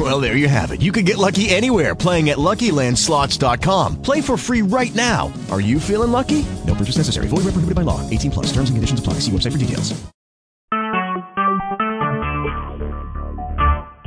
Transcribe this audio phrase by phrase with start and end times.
[0.00, 0.80] Well, there you have it.
[0.80, 4.00] You can get lucky anywhere playing at LuckyLandSlots.com.
[4.00, 5.30] Play for free right now.
[5.50, 6.46] Are you feeling lucky?
[6.66, 7.28] No purchase necessary.
[7.28, 8.00] Void where prohibited by law.
[8.08, 8.46] 18 plus.
[8.46, 9.14] Terms and conditions apply.
[9.20, 9.92] See website for details.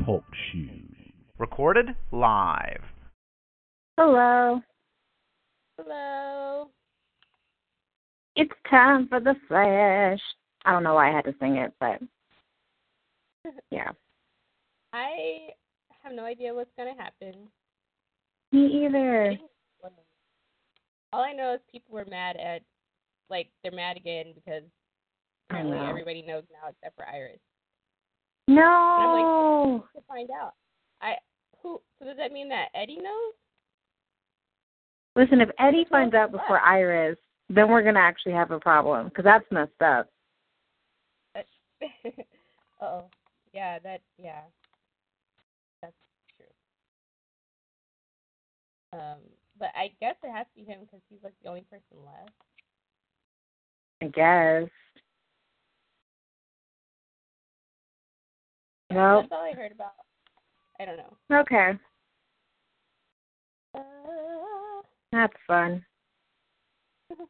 [0.03, 0.95] Talk shoes.
[1.37, 2.81] Recorded live.
[3.95, 4.61] Hello.
[5.77, 6.69] Hello.
[8.35, 10.19] It's time for the flash.
[10.65, 11.99] I don't know why I had to sing it, but
[13.69, 13.91] yeah.
[14.91, 15.49] I
[16.03, 17.47] have no idea what's gonna happen.
[18.51, 19.37] Me either.
[21.11, 22.63] All I know is people were mad at,
[23.29, 24.63] like, they're mad again because
[25.49, 25.89] apparently oh, know.
[25.89, 27.39] everybody knows now except for Iris.
[28.47, 28.63] No.
[28.63, 30.53] i'm like To find out,
[31.01, 31.13] I
[31.61, 31.79] who?
[31.99, 33.33] So does that mean that Eddie knows?
[35.15, 37.17] Listen, if Eddie finds out before Iris,
[37.49, 40.09] then we're gonna actually have a problem because that's messed up.
[42.81, 43.05] oh,
[43.53, 44.41] yeah, that yeah,
[45.81, 45.93] that's
[46.37, 46.45] true.
[48.93, 49.17] Um,
[49.59, 52.31] but I guess it has to be him because he's like the only person left.
[54.01, 54.69] I guess.
[58.91, 59.23] Nope.
[59.23, 59.93] That's all I heard about.
[60.79, 61.17] I don't know.
[61.31, 61.71] Okay.
[63.75, 65.83] Uh, That's fun.
[67.17, 67.25] oh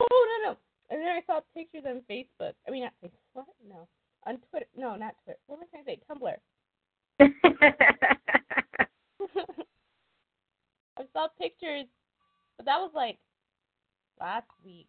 [0.00, 0.56] no no!
[0.90, 2.52] And then I saw pictures on Facebook.
[2.66, 3.10] I mean, not Facebook.
[3.32, 3.46] What?
[3.68, 3.88] No,
[4.26, 4.66] on Twitter.
[4.76, 5.40] No, not Twitter.
[5.46, 6.00] What am I trying to say?
[6.08, 6.36] Tumblr.
[10.98, 11.86] I saw pictures,
[12.56, 13.18] but that was like
[14.20, 14.86] last week.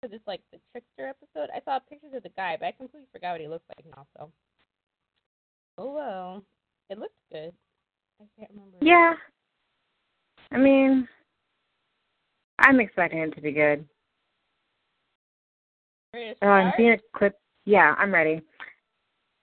[0.00, 3.08] For this like the trickster episode, I saw pictures of the guy, but I completely
[3.12, 4.06] forgot what he looked like now.
[4.18, 4.30] So,
[5.78, 6.44] oh well,
[6.90, 7.52] it looked good.
[8.20, 8.76] I can't remember.
[8.82, 9.14] yeah.
[10.52, 11.08] I mean,
[12.58, 13.84] I'm expecting it to be good.
[16.42, 17.36] Oh, I'm seeing a clip.
[17.64, 18.40] Yeah, I'm ready.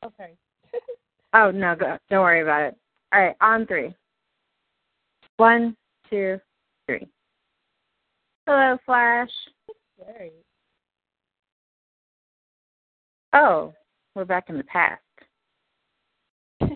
[0.03, 0.37] Oh, sorry.
[1.33, 2.75] Oh no, go, don't worry about it.
[3.13, 3.95] All right, on three.
[5.41, 5.75] One,
[6.07, 6.39] two,
[6.85, 7.07] three.
[8.45, 9.31] Hello, Flash.
[9.97, 10.33] Sorry.
[13.33, 13.73] Oh,
[14.13, 15.01] we're back in the past.
[16.61, 16.67] I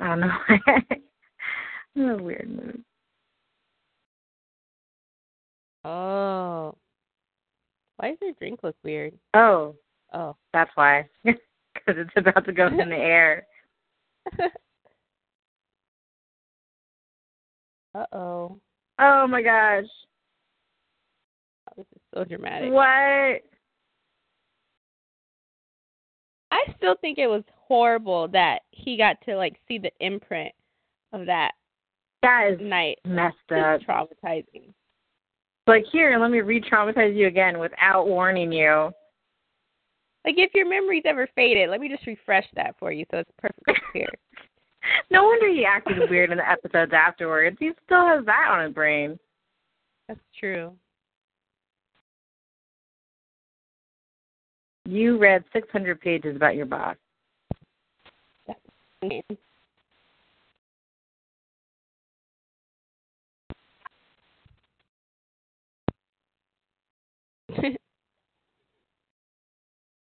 [0.00, 0.30] don't know.
[1.94, 2.82] I'm in a weird mood.
[5.84, 6.74] Oh.
[7.98, 9.12] Why does your drink look weird?
[9.34, 9.74] Oh,
[10.14, 10.36] Oh.
[10.54, 11.06] that's why.
[11.74, 13.46] Because it's about to go in the air.
[17.98, 18.58] Uh oh.
[18.98, 19.84] Oh my gosh.
[21.76, 22.72] This is so dramatic.
[22.72, 23.42] What?
[26.50, 30.52] I still think it was horrible that he got to like see the imprint
[31.12, 31.52] of that
[32.22, 32.98] That is night.
[33.04, 33.80] messed up.
[33.80, 34.72] It's traumatizing.
[35.66, 38.90] Like, here, let me re traumatize you again without warning you.
[40.24, 43.30] Like if your memory's ever faded, let me just refresh that for you so it's
[43.38, 44.08] perfectly clear.
[45.10, 47.56] No wonder he acted weird in the episodes afterwards.
[47.58, 49.18] He still has that on his brain.
[50.06, 50.72] That's true.
[54.84, 56.96] You read 600 pages about your boss.
[59.02, 59.22] hey,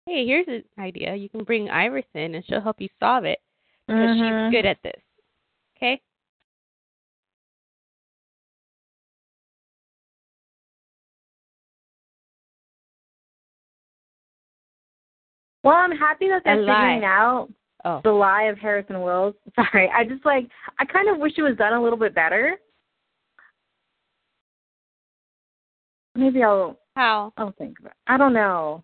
[0.05, 1.15] here's an idea.
[1.15, 3.39] You can bring Iris in and she'll help you solve it
[3.93, 4.51] because Mhm.
[4.51, 5.01] she's good at this.
[5.77, 6.01] Okay?
[15.63, 17.49] Well, I'm happy that they're figuring out
[17.85, 17.99] Oh.
[18.01, 19.35] the lie of Harrison Wells.
[19.55, 20.49] Sorry, I just like
[20.79, 22.57] I kind of wish it was done a little bit better.
[26.15, 27.33] Maybe I'll How?
[27.37, 27.91] I'll think about.
[27.91, 27.97] It.
[28.07, 28.83] I don't know.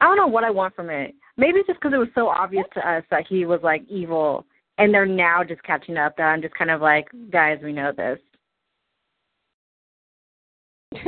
[0.00, 1.14] I don't know what I want from it.
[1.36, 4.46] Maybe it's just because it was so obvious to us that he was like evil,
[4.78, 6.16] and they're now just catching up.
[6.16, 8.18] That I'm just kind of like, guys, we know this.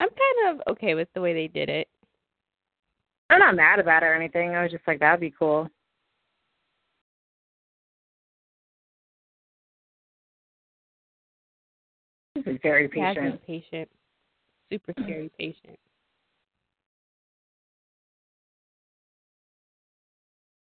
[0.00, 1.88] I'm kind of okay with the way they did it.
[3.30, 4.50] I'm not mad about it or anything.
[4.54, 5.68] I was just like, that'd be cool.
[12.34, 13.44] This is very patient.
[13.46, 13.88] patient.
[14.70, 15.78] Super scary patient.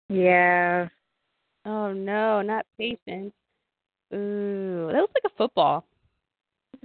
[0.09, 0.89] Yeah.
[1.65, 3.33] Oh no, not patience.
[4.13, 5.85] Ooh, that looks like a football.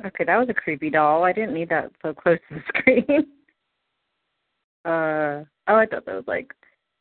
[0.06, 1.24] Okay, that was a creepy doll.
[1.24, 3.28] I didn't need that so close to the screen.
[4.86, 6.54] Uh oh, I thought that was like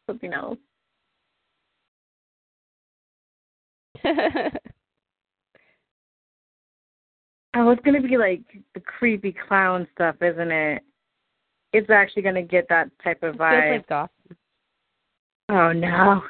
[0.06, 0.59] something else.
[7.60, 8.43] Oh, it's gonna be like
[8.75, 10.81] the creepy clown stuff, isn't it?
[11.72, 13.82] It's actually gonna get that type of vibe.
[15.49, 16.22] oh no!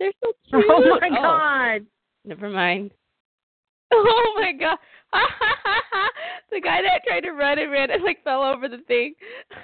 [0.00, 0.64] They're so oh, cute.
[0.68, 0.72] Oh.
[0.90, 1.86] oh my god!
[2.24, 2.90] Never mind.
[3.92, 4.78] Oh my god.
[6.50, 9.14] the guy that tried to run and ran and like fell over the thing.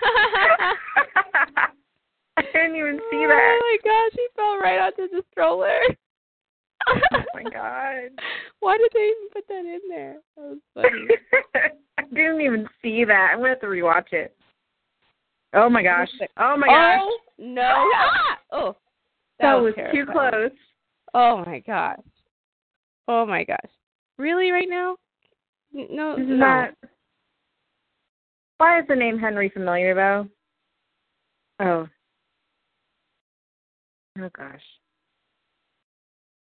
[2.36, 3.58] I didn't even see oh, that.
[3.60, 5.80] Oh my gosh, he fell right onto the stroller.
[6.88, 8.10] Oh my god!
[8.60, 10.16] Why did they even put that in there?
[10.36, 11.08] That was funny.
[11.98, 13.30] I didn't even see that.
[13.32, 14.34] I'm gonna have to rewatch it.
[15.54, 16.08] Oh my gosh!
[16.38, 17.00] Oh my gosh!
[17.02, 17.90] Oh no!
[17.94, 18.38] Ah!
[18.56, 18.76] Oh,
[19.40, 20.52] that, was, too close.
[21.12, 21.98] Oh my gosh!
[23.08, 23.58] Oh my gosh!
[24.16, 24.96] Really, right now?
[25.72, 26.46] No, Isn't no.
[26.46, 26.74] that?
[28.58, 30.28] Why is the name Henry familiar though?
[31.58, 31.88] Oh.
[34.20, 34.28] Oh gosh.
[34.28, 34.60] oh my gosh!
[34.62, 34.68] This guy.
[35.72, 36.43] so for anyone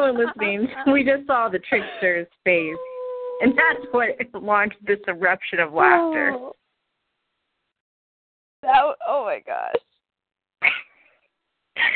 [0.00, 2.76] Oh listening, we just saw the trickster's face,
[3.42, 4.10] and that's what
[4.42, 6.32] launched this eruption of laughter.
[6.34, 6.54] Oh.
[9.28, 9.74] Oh my gosh.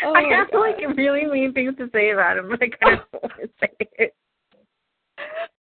[0.05, 3.05] Oh I have like really mean things to say about him, but I kind of
[3.13, 4.15] don't want to say it.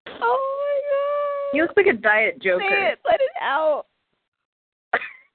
[0.07, 1.51] Oh my god.
[1.51, 2.63] He looks like a diet Joker.
[2.69, 3.00] Say it.
[3.06, 3.85] Let it out.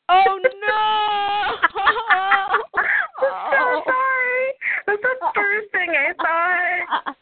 [0.08, 0.76] Oh no!
[2.40, 2.60] I'm
[3.52, 4.48] so sorry.
[4.86, 5.30] That's the oh.
[5.34, 7.16] first thing I thought.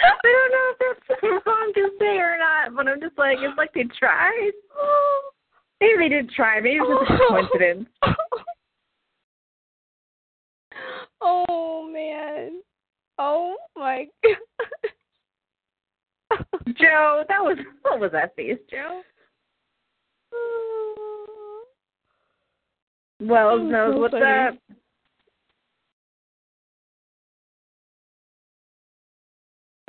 [0.24, 3.56] I don't know if that's wrong to say or not, but I'm just like, it's
[3.56, 4.52] like they tried.
[5.80, 6.60] Maybe they did try.
[6.60, 7.26] Maybe it was just a
[7.58, 7.88] coincidence.
[11.20, 12.62] Oh man.
[13.18, 14.36] Oh my god.
[16.78, 19.02] Joe, that was what was that face, Joe?
[23.20, 24.24] Wells knows so what's funny.
[24.24, 24.54] up.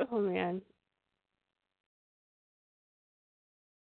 [0.09, 0.61] Oh man.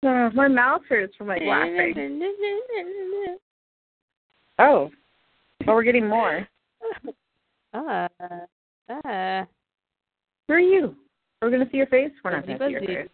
[0.03, 2.21] Uh, my mouth hurts from like laughing.
[4.59, 4.91] Oh,
[5.67, 6.47] well, we're getting more.
[7.73, 8.09] Uh,
[8.91, 9.45] uh.
[10.49, 10.97] Who are you?
[11.41, 12.11] We're gonna see your face.
[12.25, 12.95] We're not gonna see your buzzy.
[12.97, 13.09] face.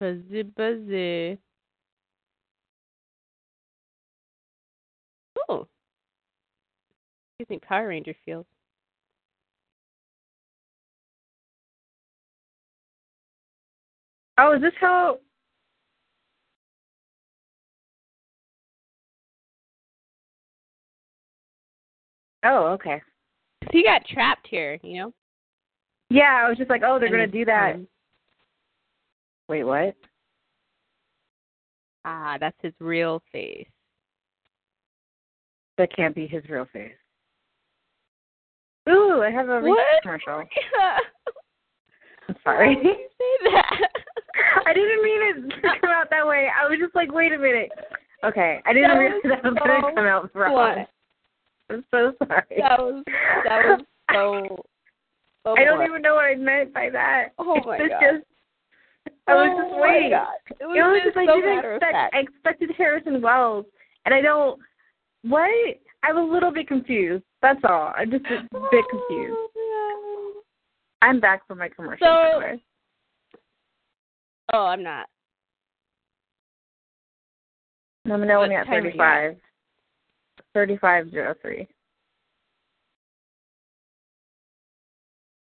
[0.00, 1.38] Buzzy buzzy.
[5.46, 5.66] Oh.
[7.38, 8.46] Gives me Power Ranger feels.
[14.42, 15.18] Oh, is this how?
[22.42, 23.02] Oh, okay.
[23.64, 25.12] So he got trapped here, you know?
[26.08, 27.76] Yeah, I was just like, oh, they're gonna do that.
[29.50, 29.94] Wait, what?
[32.06, 33.68] Ah, that's his real face.
[35.76, 36.92] That can't be his real face.
[38.88, 40.02] Ooh, I have a What?
[40.02, 40.42] commercial.
[42.28, 42.74] I'm sorry.
[42.74, 43.89] Why did you say that?
[44.66, 46.48] I didn't mean it to come out that way.
[46.48, 47.70] I was just like, wait a minute.
[48.24, 50.84] Okay, I didn't That realize that was gonna come out wrong.
[51.70, 52.56] I'm so sorry.
[52.58, 53.04] That was
[53.46, 53.80] that was
[54.12, 54.64] so.
[55.46, 57.28] so I don't even know what I meant by that.
[57.38, 58.00] Oh my it's God.
[58.00, 58.26] Just,
[59.26, 60.10] I was Oh just my waiting.
[60.10, 60.26] God.
[60.60, 62.14] It was, It was just just I so didn't expect.
[62.14, 63.64] I expected Harrison Wells,
[64.04, 64.60] and I don't.
[65.22, 65.50] What?
[66.02, 67.24] I'm a little bit confused.
[67.42, 67.92] That's all.
[67.96, 69.36] I'm just a bit oh, confused.
[69.56, 70.42] Oh,
[71.02, 72.06] I'm back from my commercial.
[72.06, 72.50] So- by the way.
[72.52, 72.60] man.
[74.52, 75.06] Oh, I'm not.
[78.06, 78.94] Let me know when you're at time are you at?
[78.94, 79.36] 35.
[80.54, 81.68] 3503.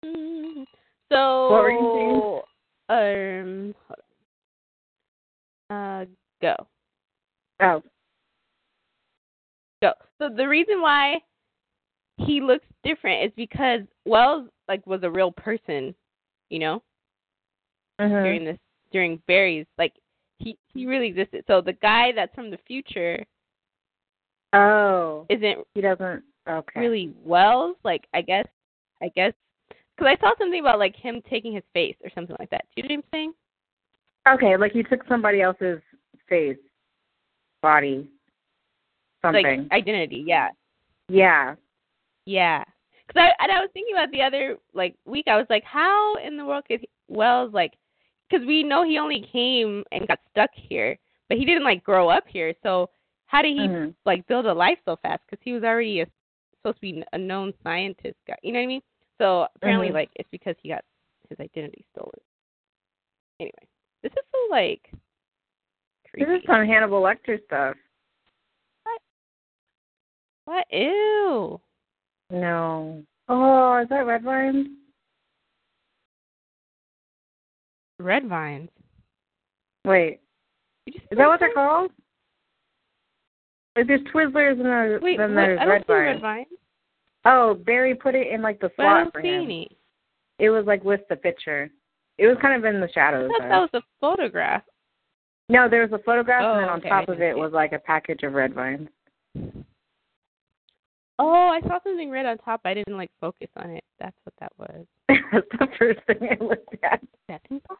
[0.05, 0.65] Mm,
[1.11, 1.49] So.
[1.51, 2.43] What were you
[2.91, 3.75] Um.
[5.71, 6.07] Uh,
[6.41, 6.57] go.
[7.61, 7.83] Oh.
[9.83, 9.93] go.
[10.19, 11.21] So the reason why
[12.19, 15.95] he looks different is because Wells like was a real person,
[16.51, 16.83] you know,
[18.01, 18.23] Mhm.
[18.23, 18.59] during this
[18.93, 19.95] during Barry's like
[20.39, 21.45] he he really existed.
[21.47, 23.25] So the guy that's from the future
[24.53, 25.27] Oh.
[25.29, 26.23] isn't He doesn't.
[26.49, 26.81] Okay.
[26.81, 27.77] really Wells.
[27.85, 28.47] Like I guess
[29.03, 29.33] I guess
[29.97, 32.65] Because I saw something about like him taking his face or something like that.
[32.75, 33.33] Do you know what I'm saying?
[34.29, 35.81] Okay, like you took somebody else's
[36.29, 36.59] face,
[37.63, 38.09] body,
[39.23, 39.69] something.
[39.71, 40.25] Like identity.
[40.27, 40.49] Yeah.
[41.09, 41.55] yeah.
[42.27, 42.65] Yeah.
[43.07, 45.27] Because I and I was thinking about the other like week.
[45.29, 47.73] I was like, how in the world could Wells like?
[48.29, 52.09] Because we know he only came and got stuck here, but he didn't like grow
[52.09, 52.55] up here.
[52.63, 52.91] So
[53.27, 53.95] how did he Mhm.
[54.05, 55.23] like build a life so fast?
[55.27, 56.07] Because he was already a,
[56.57, 58.37] supposed to be a known scientist guy.
[58.43, 58.83] You know what I mean?
[59.19, 59.95] So apparently, Mhm.
[59.95, 60.85] like it's because he got
[61.29, 62.21] his identity stolen.
[63.41, 63.69] Anyway,
[64.03, 64.91] this is so like
[66.09, 66.31] creepy.
[66.31, 67.77] This is some Hannibal Lecter stuff.
[68.85, 69.03] what?
[70.45, 70.73] What?
[70.73, 71.61] Ew.
[72.31, 73.05] No.
[73.29, 74.78] Oh, is that red vines?
[77.99, 78.69] Red vines.
[79.85, 80.21] Wait,
[80.87, 81.91] Did you say is that what they're called?
[83.77, 85.41] Like there's Twizzlers and there's, Wait, then what?
[85.43, 86.07] there's don't red vines.
[86.07, 86.47] red vines.
[87.25, 89.45] Oh, Barry put it in like the But I don't for see him.
[89.45, 89.77] any.
[90.39, 91.71] It was like with the picture.
[92.19, 93.31] It was kind of in the shadows.
[93.35, 93.49] I thought though.
[93.49, 94.63] that was a photograph.
[95.49, 97.53] No, there was a photograph, Oh, and then oh, on okay, top of it was
[97.53, 98.89] like a package of red vines.
[101.19, 102.61] Oh, I saw something red on top.
[102.65, 103.85] I didn't like focus on it.
[103.99, 104.87] That's what that was.
[105.33, 107.01] That's the first thing I looked at.
[107.29, 107.79] That's impossible.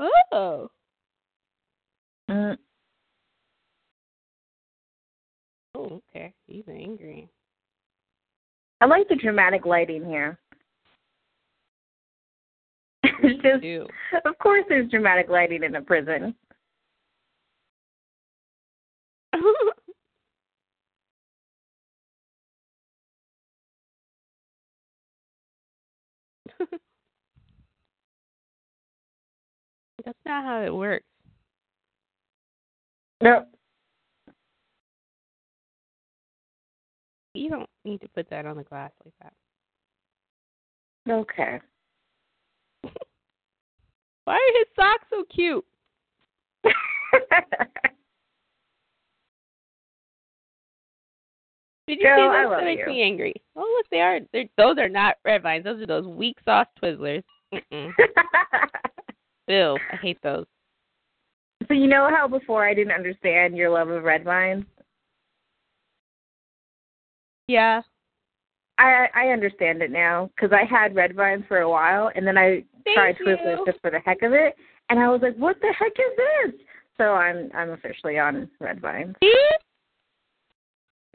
[0.32, 0.70] oh.
[2.30, 2.56] Mm,
[5.78, 6.34] Oh, okay.
[6.46, 7.28] He's angry.
[8.80, 10.38] I like the dramatic lighting here.
[13.04, 13.64] Just,
[14.24, 16.34] of course, there's dramatic lighting in a prison.
[30.04, 31.04] That's not how it works.
[33.20, 33.44] No,
[37.38, 39.32] You don't need to put that on the glass like that.
[41.08, 41.60] okay.
[44.24, 45.64] Why are his socks so cute?
[51.88, 52.50] Did you I those?
[52.50, 52.92] love That makes you.
[52.92, 53.34] me angry.
[53.56, 54.20] Oh, look, they are.
[54.32, 55.64] They're, those are not red vines.
[55.64, 57.22] Those are those weak sauce Twizzlers.
[59.48, 60.44] Ew, I hate those.
[61.66, 64.64] so you know how before I didn't understand your love of red vines?
[67.46, 67.80] Yeah.
[68.78, 72.36] I I understand it now because I had red vines for a while, and then
[72.36, 73.26] I Thank tried you.
[73.26, 74.54] Twizzlers just for the heck of it,
[74.90, 76.16] and I was like, "What the heck is
[76.52, 76.60] this?"
[76.98, 79.16] So I'm I'm officially on red vines.
[79.24, 79.34] See?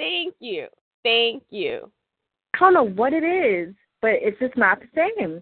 [0.03, 0.67] Thank you.
[1.03, 1.89] Thank you.
[2.55, 5.41] I don't know what it is, but it's just not the same.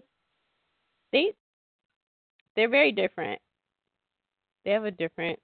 [1.12, 1.34] They
[2.54, 3.40] they're very different.
[4.64, 5.38] They have a different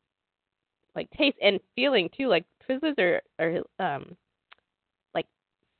[0.95, 2.29] like taste and feeling too.
[2.29, 3.61] Like Twizzlers are are
[3.97, 4.17] um
[5.15, 5.27] like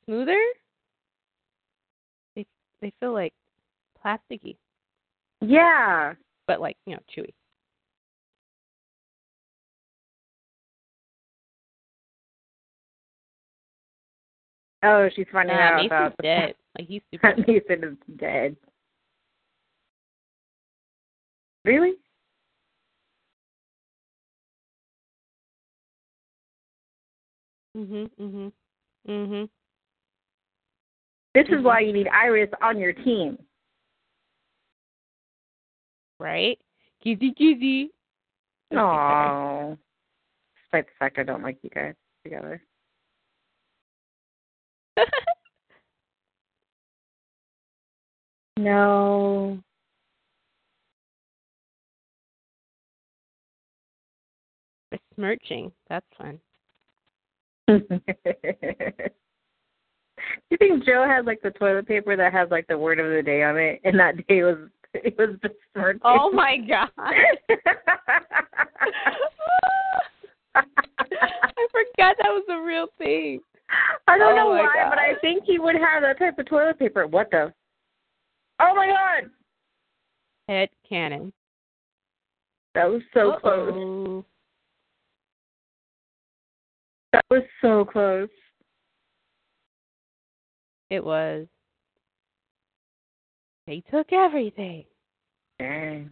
[0.05, 0.39] smoother.
[2.35, 2.45] They
[2.81, 3.33] they feel like
[4.05, 4.57] plasticky,
[5.41, 6.13] Yeah.
[6.45, 7.33] but like you know chewy.
[14.83, 16.55] Oh, she's finding Nah, out Mason's about the dead.
[16.77, 17.35] Like he's super.
[17.47, 18.55] Mason is dead.
[21.65, 21.93] Really?
[27.75, 28.09] mhm.
[28.19, 28.51] Mhm.
[29.07, 29.49] Mhm.
[31.33, 31.63] This is Mhm.
[31.63, 33.37] why you need Iris on your team.
[36.19, 36.59] Right.
[37.01, 37.91] Kizzy kizzy.
[38.73, 39.77] Aww.
[40.55, 42.61] Despite the fact I don't like you guys together.
[48.59, 49.57] No.
[54.91, 55.71] Besmirching.
[55.87, 56.41] That's fun.
[57.69, 57.79] you
[60.57, 63.43] think Joe had like the toilet paper that has like the word of the day
[63.43, 64.57] on it, and that day was
[64.93, 66.01] it was besmirching?
[66.03, 66.89] Oh my god.
[70.55, 70.63] I
[71.71, 73.39] forgot that was a real thing.
[74.05, 76.77] I don't Oh know why, but I think he would have that type of toilet
[76.77, 77.07] paper.
[77.07, 77.53] What the?
[78.61, 79.29] Oh my god!
[80.47, 81.31] Head canon.
[82.75, 83.69] That was so close.
[83.73, 84.25] Uh-oh.
[87.13, 88.29] That was so close.
[90.89, 91.47] It was.
[93.67, 94.85] They took everything.
[95.59, 96.09] Dang.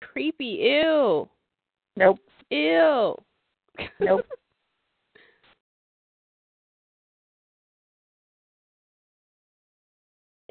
[0.00, 0.44] Creepy.
[0.84, 1.28] Ew.
[1.96, 2.20] Nope.
[2.50, 3.14] Ew.
[4.00, 4.26] Nope.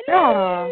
[0.07, 0.69] Yeah.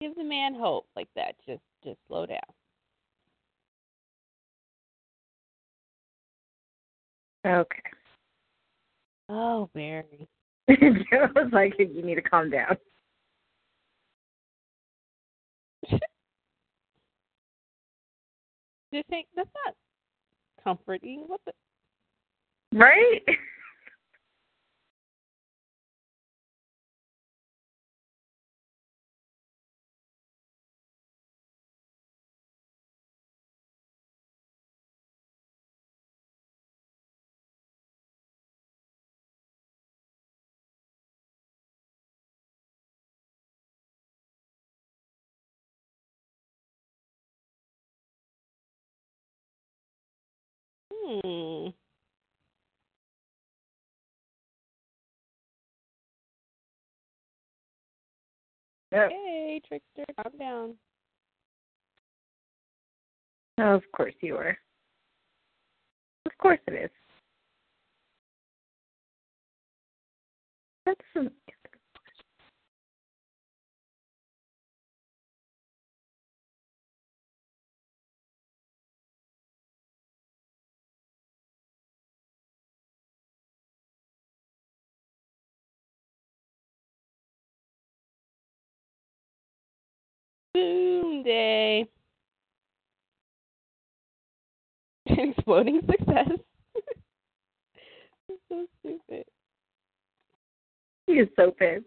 [0.00, 1.34] Give the man hope like that.
[1.46, 2.38] Just just slow down.
[7.46, 7.82] Okay.
[9.28, 10.28] Oh, Mary.
[10.68, 12.76] I was like, you need to calm down.
[18.96, 19.74] Just think that's not
[20.64, 21.24] comforting.
[21.26, 21.52] What the
[22.72, 23.20] Right?
[51.06, 51.68] hmm.
[58.92, 59.10] Yep.
[59.10, 60.74] Hey, trickster, calm down.
[63.58, 64.56] Of course you are.
[66.26, 66.90] Of course it is.
[70.84, 71.30] That's some
[95.46, 96.28] Exploding success.
[98.48, 99.24] So stupid.
[101.06, 101.84] he is so pissed.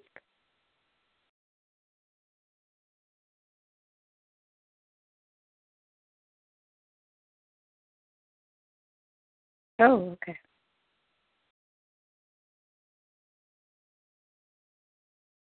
[9.80, 10.38] Oh, okay.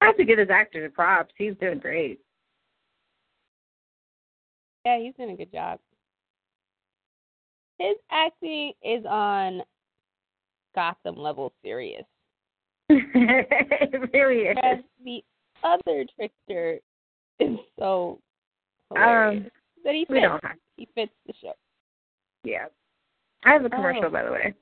[0.00, 1.34] I have to give this actor the props.
[1.36, 2.20] He's doing great.
[4.86, 5.80] Yeah, he's doing a good job.
[7.78, 9.62] His acting is on
[10.74, 12.04] Gotham level serious.
[12.88, 14.56] it really is.
[14.62, 15.22] Whereas the
[15.62, 16.78] other trickster
[17.40, 18.18] is so
[18.92, 19.50] hilarious Um,
[19.84, 20.20] that he fits.
[20.22, 20.56] don't have.
[20.76, 21.52] He fits the show.
[22.44, 22.66] Yeah.
[23.44, 24.10] I have a commercial, Oh.
[24.10, 24.54] by the way.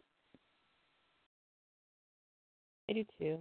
[2.89, 3.39] I do too.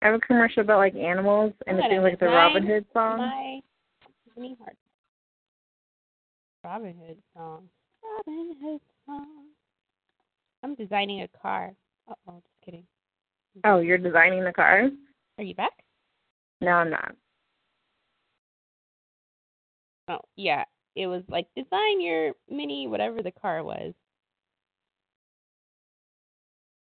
[0.00, 2.26] I have a commercial about like animals, and it's Hold on doing a like the.
[2.26, 3.18] Robin Hood song.
[3.18, 3.60] My
[4.60, 4.76] heart.
[6.64, 7.68] Robin Hood song.
[9.06, 9.46] Song.
[10.62, 11.72] I'm designing a car.
[12.08, 12.84] Uh oh, just kidding.
[13.64, 14.88] Oh, you're designing the car?
[15.38, 15.72] Are you back?
[16.60, 17.14] No, I'm not.
[20.08, 20.64] Oh, yeah.
[20.94, 23.94] It was like design your mini whatever the car was.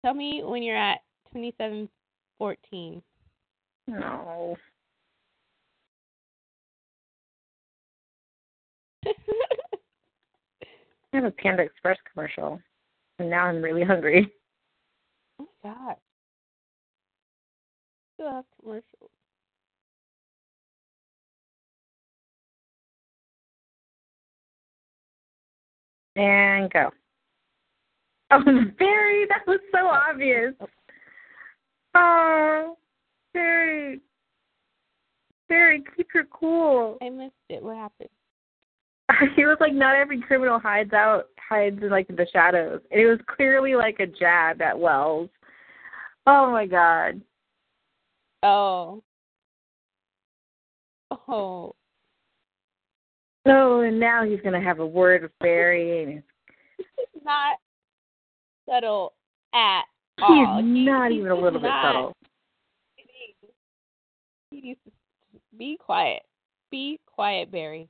[0.03, 0.99] Tell me when you're at
[1.31, 1.89] twenty seven
[2.37, 3.01] fourteen.
[3.87, 4.55] No.
[11.15, 12.59] I have a Panda Express commercial,
[13.19, 14.29] and now I'm really hungry.
[15.39, 15.95] oh my god.
[18.15, 19.09] Still have commercials.
[26.17, 26.91] And go.
[28.31, 28.43] Oh,
[28.77, 30.53] Barry, that was so obvious.
[31.93, 32.77] Oh,
[33.33, 34.01] Barry.
[35.47, 36.97] Barry, keep your cool.
[37.01, 37.63] I missed it.
[37.63, 38.09] What happened?
[39.35, 42.81] he was like, not every criminal hides out, hides in like the shadows.
[42.91, 45.29] And it was clearly like a jab at Wells.
[46.27, 47.21] Oh my god.
[48.41, 49.03] Oh.
[51.11, 51.75] Oh.
[53.47, 56.23] Oh, and now he's gonna have a word with Barry, and
[56.79, 57.57] is not
[58.67, 59.13] subtle
[59.53, 59.83] at
[60.17, 60.61] he's all.
[60.63, 62.13] He- not he's even a just little bit subtle.
[64.49, 64.91] He needs to
[65.57, 66.23] be quiet.
[66.71, 67.87] Be quiet, Barry.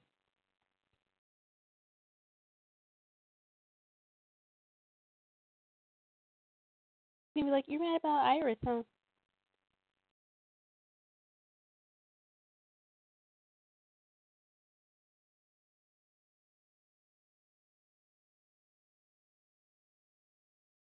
[7.35, 8.83] He'd be like, "You're mad about Iris, huh?"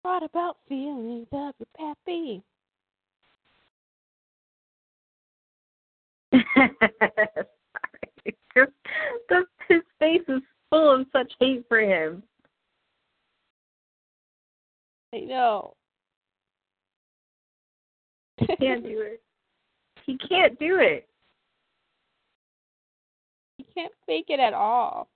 [0.04, 2.41] What about feelings of your pappy?
[6.32, 7.47] Sorry.
[8.56, 8.71] Just
[9.28, 12.23] the, his face is full of such hate for him.
[15.13, 15.73] I know.
[18.39, 19.21] He can't do it.
[20.06, 21.08] He can't do it.
[23.58, 25.10] He can't fake it at all.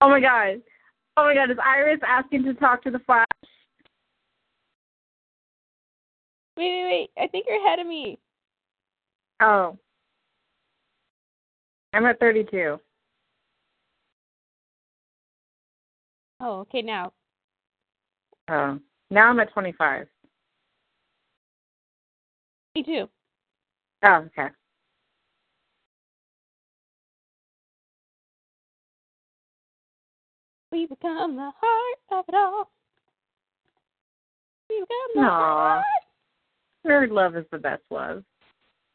[0.00, 0.60] Oh my god.
[1.16, 3.26] Oh my god, is Iris asking to talk to the Flash?
[6.56, 7.10] Wait, wait, wait.
[7.22, 8.18] I think you're ahead of me.
[9.40, 9.76] Oh.
[11.92, 12.78] I'm at 32.
[16.40, 17.12] Oh, okay, now.
[18.50, 18.78] Oh.
[19.10, 20.06] Now I'm at 25.
[22.74, 23.08] Me too.
[24.04, 24.48] Oh, okay.
[30.70, 32.70] We become the heart of it all.
[34.68, 35.74] We become the Aw.
[35.74, 35.84] heart.
[36.86, 38.22] Nerd love is the best love.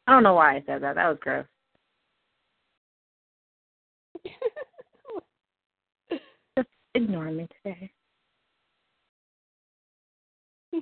[0.07, 0.95] I don't know why I said that.
[0.95, 1.45] That was gross.
[6.57, 7.91] Just ignore me today.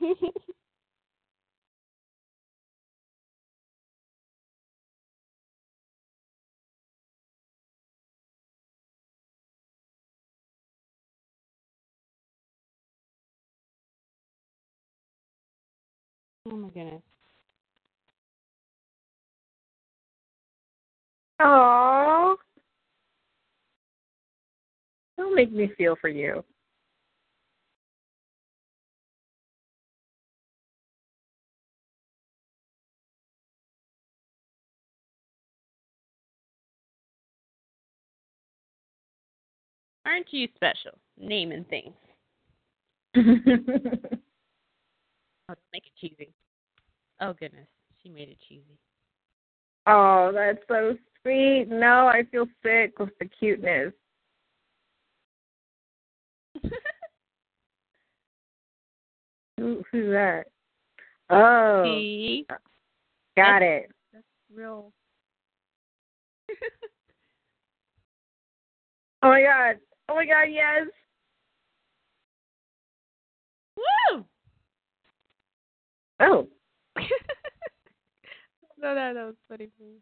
[16.45, 17.01] oh my goodness.
[21.41, 22.37] Oh.
[25.17, 26.43] Don't make me feel for you.
[40.05, 40.97] Aren't you special?
[41.17, 41.93] Naming things.
[45.49, 46.31] Oh, make it cheesy.
[47.19, 47.67] Oh goodness,
[48.01, 48.77] she made it cheesy.
[49.85, 51.65] oh, that's so sweet.
[51.67, 53.91] No, I feel sick with the cuteness.
[59.57, 60.45] Who, who's that?
[61.29, 62.45] Oh, See?
[63.35, 63.91] got it.
[64.13, 64.93] That's real.
[69.23, 69.75] Oh my god.
[70.11, 70.87] Oh my god, yes.
[73.77, 74.25] Woo!
[76.19, 76.47] Oh.
[78.77, 79.99] no, no, that was funny for me.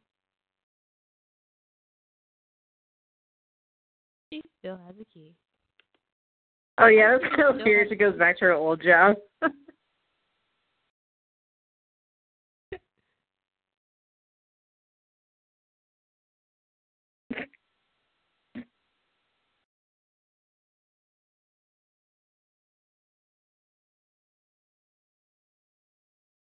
[4.33, 5.35] She still has a key.
[6.79, 7.49] Oh yeah, that's kind No.
[7.49, 7.89] of weird.
[7.89, 9.15] She goes back to her old job.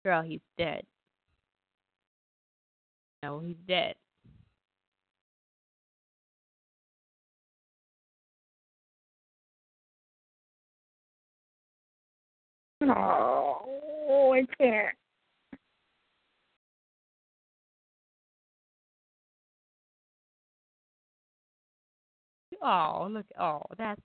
[0.08, 0.86] Girl, he's dead.
[3.22, 3.94] No, he's dead.
[12.84, 14.96] oh, I can't.
[22.62, 23.26] Oh, look.
[23.38, 24.00] Oh, that's.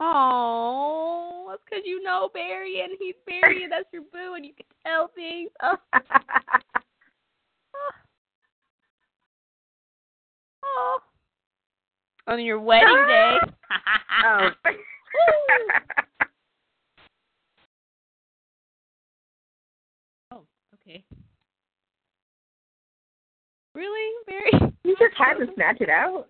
[0.00, 4.52] Oh, that's because you know Barry and he's Barry and that's your boo and you
[4.54, 5.50] can tell things.
[10.66, 10.98] Oh,
[12.26, 12.32] oh.
[12.32, 13.06] On your wedding ah!
[13.06, 13.38] day.
[14.24, 14.48] oh.
[20.32, 21.04] oh, okay.
[23.74, 24.52] Really, Barry?
[24.84, 26.28] you just had to snatch it out.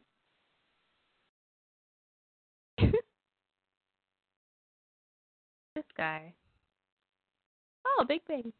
[5.74, 6.32] This guy.
[7.86, 8.52] Oh, Big Bang.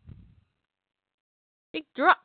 [1.73, 2.19] Big drop.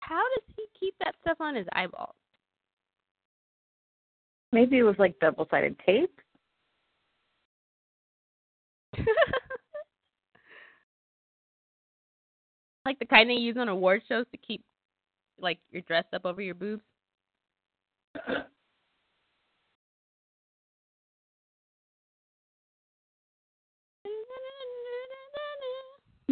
[0.00, 2.14] How does he keep that stuff on his eyeballs?
[4.52, 6.20] Maybe it was like double sided tape.
[12.84, 14.64] like the kind they use on award shows to keep
[15.38, 16.82] like your dress up over your boobs.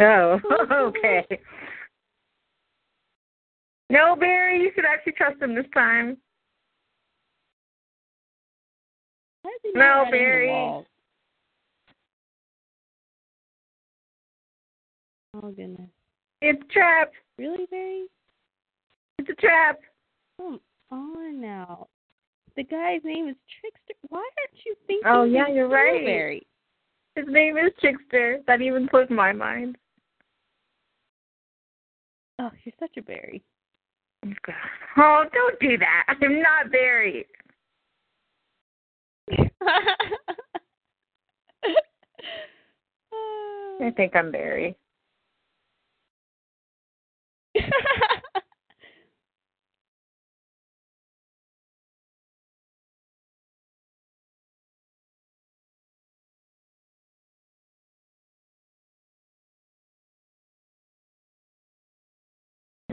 [0.00, 0.40] Oh,
[0.72, 1.26] okay.
[3.90, 6.18] No, Barry, you should actually trust him this time.
[9.42, 10.84] Why is he No, not right into Barry.
[15.34, 15.90] Oh goodness.
[16.42, 17.12] It's a trap.
[17.38, 18.06] Really, Barry?
[19.18, 19.78] It's a trap.
[20.38, 21.88] Come on now.
[22.56, 23.94] The guy's name is Trickster.
[24.08, 25.06] Why aren't you thinking?
[25.06, 26.04] Oh, yeah, you're right.
[26.04, 26.46] Barry?
[27.14, 28.40] His name is Trickster.
[28.46, 29.76] That even slipped my mind.
[32.40, 33.42] Oh, you're such a Barry.
[34.96, 36.04] Oh, don't do that.
[36.08, 37.26] I'm not Barry.
[43.80, 44.76] I think I'm Barry.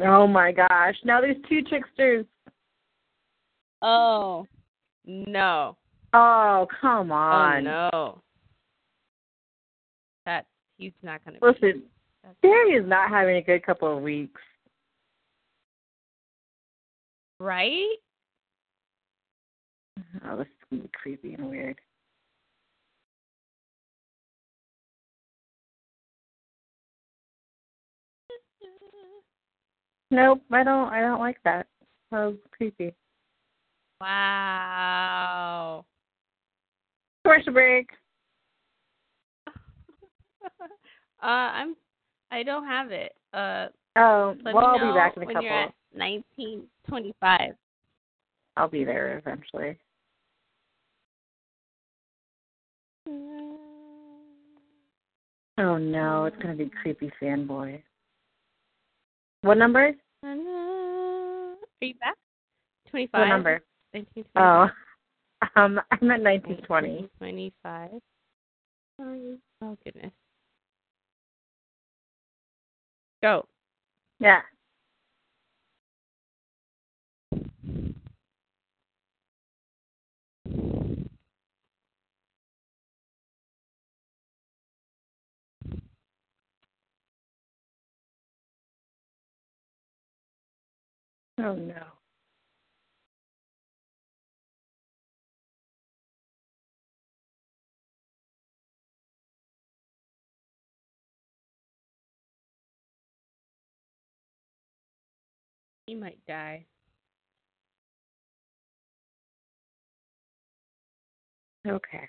[0.05, 0.95] Oh my gosh.
[1.03, 2.25] Now there's two tricksters.
[3.81, 4.45] oh
[5.05, 5.77] no.
[6.13, 7.63] Oh, come Oh on.
[7.63, 8.21] no.
[10.25, 10.45] That
[10.77, 11.45] he's not gonna be.
[11.47, 11.83] Listen,
[12.41, 14.41] Barry is not having a good couple of weeks.
[17.39, 17.97] Right?
[20.27, 21.77] Oh, this is gonna be creepy and weird.
[30.11, 31.67] Nope, I don't I don't like that.
[32.11, 32.93] That was creepy.
[33.99, 35.85] Wow.
[37.23, 37.89] Commercial break.
[39.47, 39.51] uh,
[41.21, 41.75] I'm.
[42.31, 43.13] I don't have it.
[43.33, 45.47] Uh, Oh, well, I'll be back in a when couple.
[45.49, 47.55] you're at 1925.
[48.57, 49.77] I'll be there eventually.
[55.57, 57.81] Oh no, it's gonna be creepy fanboy.
[59.45, 59.93] What number?
[60.23, 60.35] Are
[61.79, 62.15] you back?
[62.89, 63.19] 25.
[63.19, 63.61] What number?
[63.91, 64.71] 1925.
[65.55, 67.07] Oh, um, I'm at 1920.
[67.19, 67.91] 25.
[68.99, 70.11] Oh goodness.
[73.21, 73.45] Go.
[74.19, 74.41] Yeah.
[91.37, 91.73] Oh no.
[105.87, 106.65] You might die.
[111.67, 112.07] Okay.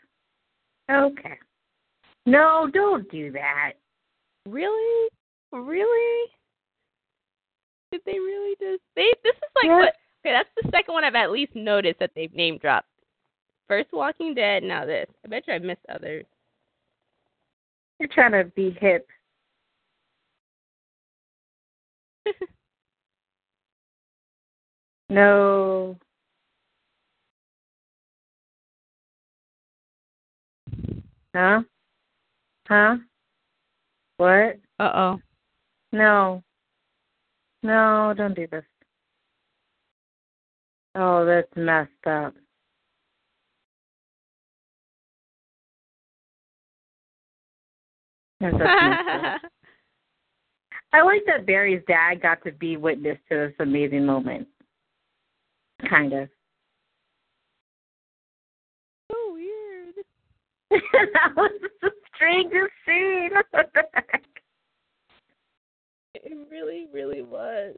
[0.90, 1.38] Okay.
[2.26, 3.72] No, don't do that.
[4.46, 5.08] Really?
[5.52, 6.30] Really?
[7.96, 11.14] Did they really just they this is like what okay, that's the second one I've
[11.14, 12.88] at least noticed that they've name dropped.
[13.68, 15.06] First Walking Dead, now this.
[15.24, 16.26] I bet you I missed others.
[17.98, 19.06] You're trying to be hip.
[25.09, 25.96] No.
[31.32, 31.62] Huh?
[32.66, 32.96] Huh?
[34.16, 34.59] What?
[34.80, 35.18] Uh oh.
[35.92, 36.42] No.
[37.66, 38.62] No, don't do this.
[40.94, 42.33] Oh, that's messed up.
[48.38, 49.40] That's messed up.
[50.92, 54.46] I like that Barry's dad got to be witness to this amazing moment.
[55.90, 56.29] Kind of.
[59.11, 59.94] so weird.
[60.70, 61.50] that was
[61.83, 63.31] the strangest scene.
[66.26, 66.48] What the heck?
[66.48, 67.76] It really, really was.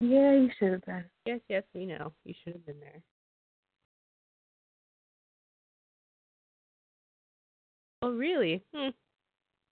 [0.00, 1.04] Yeah, you should have been.
[1.24, 2.12] Yes, yes, we know.
[2.24, 3.00] You should have been there.
[8.02, 8.62] Oh, really?
[8.74, 8.88] Hmm.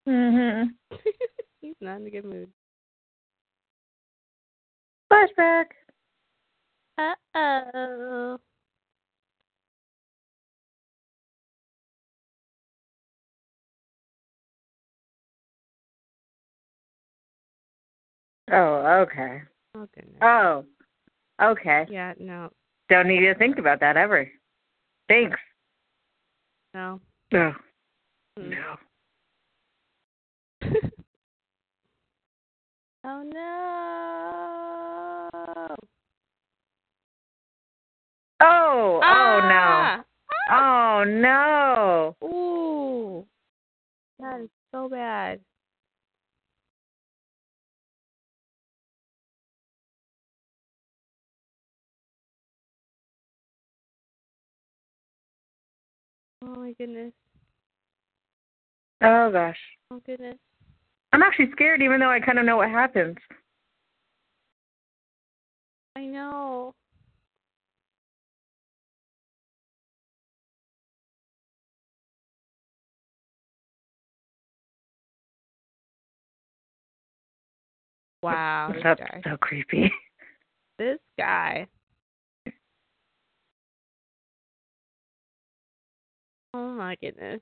[0.07, 0.69] Mhm.
[1.61, 2.49] He's not in a good mood.
[5.11, 5.65] Flashback.
[6.97, 8.39] Uh oh.
[18.55, 19.41] Oh, okay.
[19.75, 20.17] Oh goodness.
[20.21, 20.63] Oh,
[21.43, 21.85] okay.
[21.89, 22.49] yeah, no,
[22.89, 24.29] Don't need to think about that ever.
[25.09, 25.37] Thanks.
[26.73, 27.01] no.
[27.33, 27.53] No.
[28.39, 28.49] Mm.
[28.49, 28.75] No.
[33.03, 35.29] oh no.
[38.41, 40.03] Oh, oh Ah!
[40.49, 40.55] no.
[40.57, 42.15] Oh no.
[42.27, 43.25] Ooh.
[44.19, 45.39] That is so bad.
[56.47, 57.11] Oh my goodness.
[59.01, 59.57] Oh gosh.
[59.91, 60.37] Oh goodness.
[61.11, 63.17] I'm actually scared, even though I kind of know what happens.
[65.95, 66.73] I know.
[78.21, 78.73] Wow.
[78.83, 79.91] That's so creepy.
[80.77, 81.67] This guy.
[86.55, 87.41] Oh my goodness.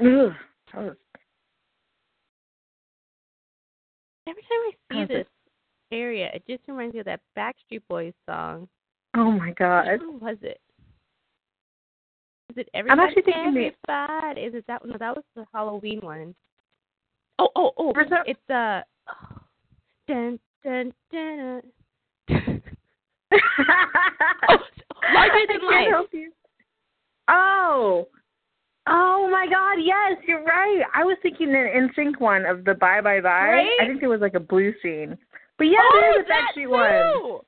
[0.00, 0.32] Ugh.
[0.74, 0.96] Was-
[4.28, 5.26] Every time I see this
[5.92, 8.68] area, it just reminds me of that Backstreet Boys song.
[9.16, 9.86] Oh my god.
[9.92, 10.60] Which was it?
[12.50, 13.08] Is it everybody?
[13.08, 14.40] actually thinking everybody?
[14.42, 14.90] Is it that one?
[14.92, 16.34] No, that was the Halloween one.
[17.40, 17.92] Oh, oh, oh!
[17.92, 19.36] That- It's uh, oh,
[20.08, 20.92] dun dun.
[21.12, 21.62] dun.
[22.30, 22.36] oh,
[25.12, 25.88] larger I than can't life.
[25.90, 26.30] help you.
[27.28, 28.06] Oh.
[28.86, 30.86] Oh my god, yes, you're right.
[30.94, 33.28] I was thinking an NSYNC one of the Bye Bye Bye.
[33.28, 33.78] Right?
[33.80, 35.16] I think there was like a blue scene.
[35.58, 37.30] But yeah, oh, there is a that Backstreet too.
[37.30, 37.40] one.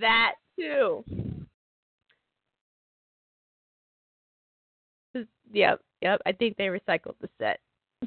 [0.00, 1.04] That too.
[5.54, 6.20] Yep, yep.
[6.24, 7.60] I think they recycled the set.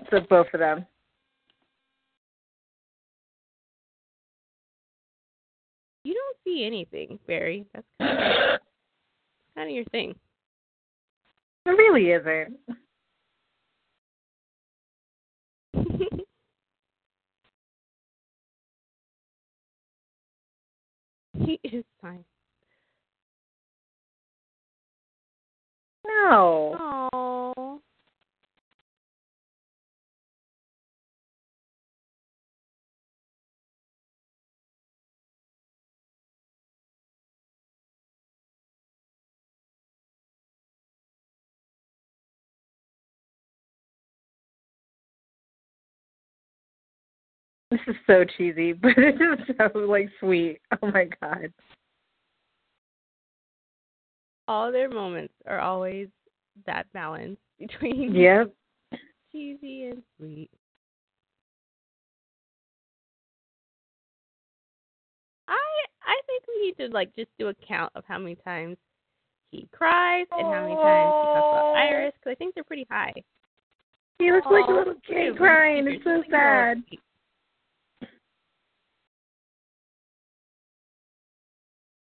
[0.10, 0.86] So both of them.
[6.04, 7.66] You don't see anything, Barry.
[7.74, 8.60] That's kind of,
[9.56, 10.16] kind of your thing.
[11.66, 12.58] It really isn't.
[21.46, 22.24] He is fine.
[26.06, 27.10] No.
[27.14, 27.82] Oh.
[47.88, 50.60] Is so cheesy, but it is so like sweet.
[50.82, 51.54] Oh my god.
[54.48, 56.08] All their moments are always
[56.66, 58.54] that balance between Yep.
[59.32, 60.50] cheesy and sweet.
[65.48, 65.60] I
[66.04, 68.78] I think we need to like just do a count of how many times
[69.52, 72.86] he cries and how many times he talks about Iris because I think they're pretty
[72.90, 73.14] high.
[74.20, 75.88] He looks like a little kid crying.
[75.88, 76.32] It's so sad.
[76.32, 76.84] like a little sad.
[76.90, 77.00] kid.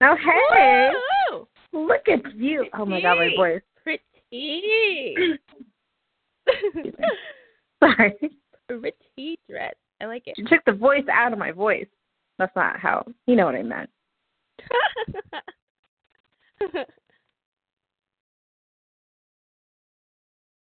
[0.01, 0.91] Oh hey.
[1.31, 1.47] Woo!
[1.73, 2.67] Look at you.
[2.77, 3.35] Oh my god, my Pretty.
[3.35, 3.61] voice.
[3.83, 5.17] Pretty.
[7.79, 8.13] Sorry.
[8.67, 9.73] Pretty dress.
[10.01, 10.37] I like it.
[10.37, 11.87] You took the voice out of my voice.
[12.37, 13.89] That's not how you know what I meant.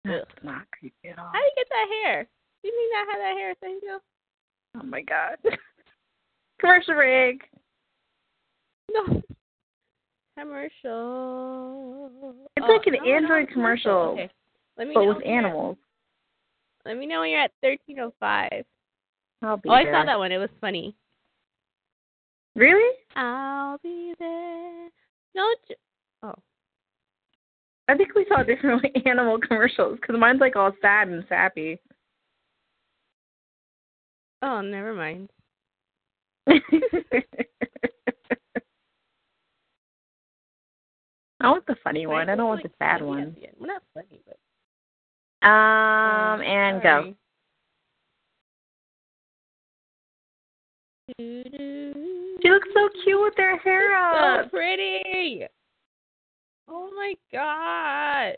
[0.05, 1.25] That's not creepy at all.
[1.25, 2.25] How do you get that hair?
[2.63, 3.81] Didn't he not have that hair a second?
[4.79, 5.37] Oh my god.
[6.59, 7.41] Commercial break.
[8.91, 9.21] No.
[10.37, 12.11] Commercial.
[12.55, 14.29] It's Oh, like an oh, no, not a Android commercial, Okay.
[14.77, 15.77] Let me but with at- animals.
[16.85, 18.63] Let me know when you're at thirteen oh five.
[19.41, 20.31] I'll be Oh, I saw that one.
[20.31, 20.95] It was funny.
[22.55, 22.95] Really?
[23.15, 24.89] I'll be there.
[25.35, 25.53] No.
[25.67, 25.75] J-
[26.23, 26.33] oh.
[27.89, 31.79] I think we saw different animal commercials because mine's like all sad and sappy.
[34.41, 35.29] Oh, never mind.
[41.39, 42.29] I want the funny one.
[42.29, 43.35] I don't want the sad one.
[43.39, 43.49] the.
[43.57, 44.37] Well, not funny, but.
[45.47, 47.01] Um, and go.
[47.01, 47.15] Sorry.
[51.17, 52.37] Doo-doo.
[52.41, 54.51] She looks so cute with their hair so up.
[54.51, 55.45] pretty.
[56.67, 58.35] Oh my gosh.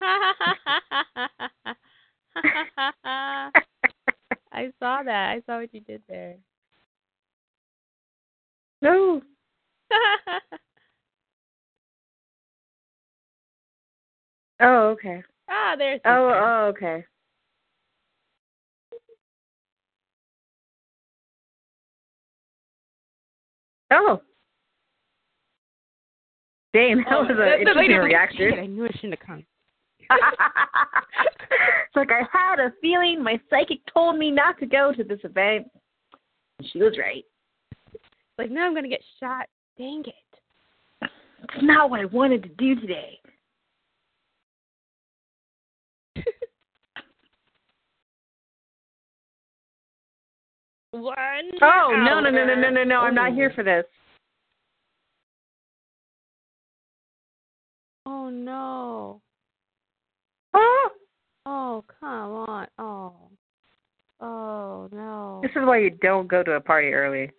[4.52, 5.30] I saw that.
[5.30, 6.36] I saw what you did there.
[8.86, 9.22] No.
[14.58, 15.22] Oh, okay.
[15.50, 16.00] ah, there's.
[16.06, 17.04] Oh, oh, okay.
[23.90, 24.22] Oh.
[26.72, 28.58] Dang, that Oh, was an interesting was like, reaction.
[28.58, 29.44] I knew I shouldn't have come.
[30.10, 35.20] it's like I had a feeling my psychic told me not to go to this
[35.22, 35.66] event.
[36.58, 37.24] And She was right.
[38.38, 39.46] Like, no, I'm gonna get shot.
[39.78, 40.14] Dang it.
[41.02, 43.20] It's not what I wanted to do today.
[50.90, 51.14] One.
[51.62, 53.00] Oh no no no no no no no!
[53.00, 53.84] I'm not here for this.
[58.06, 59.20] Oh no.
[60.54, 60.90] Oh,
[61.46, 62.66] Oh, come on.
[62.78, 63.14] Oh.
[64.20, 65.40] Oh no.
[65.42, 67.30] this is why you don't go to a party early.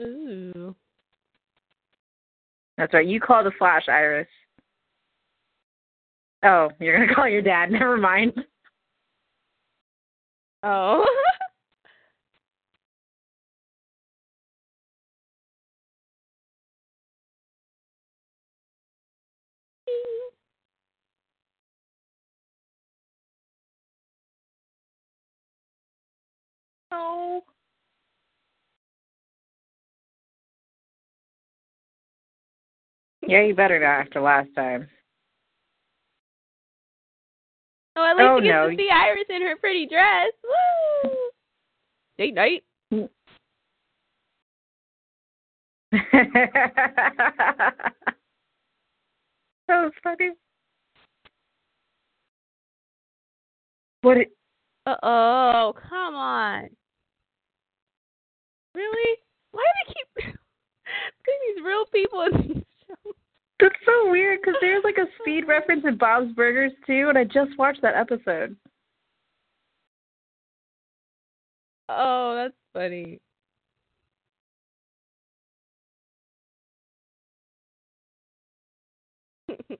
[0.00, 0.74] Ooh.
[2.76, 3.06] That's right.
[3.06, 4.28] You call the Flash, Iris.
[6.44, 7.70] Oh, you're gonna call your dad.
[7.72, 8.32] Never mind.
[10.62, 11.04] Oh.
[26.90, 27.42] Oh.
[33.26, 34.88] Yeah, you better not after last time.
[37.96, 38.70] Oh, at least Oh, you get no.
[38.70, 40.32] to see Iris in her pretty dress.
[40.44, 41.10] Woo!
[42.16, 42.62] Date night.
[45.90, 47.82] that
[49.68, 50.30] was funny.
[54.02, 54.18] What?
[54.18, 54.28] It,
[54.86, 56.68] Uh oh, come on.
[58.74, 59.16] Really?
[59.50, 60.06] Why do they keep
[61.24, 62.64] putting these real people in these?
[63.60, 67.24] that's so weird because there's like a speed reference in Bob's Burgers too, and I
[67.24, 68.56] just watched that episode.
[71.88, 73.20] Oh, that's funny.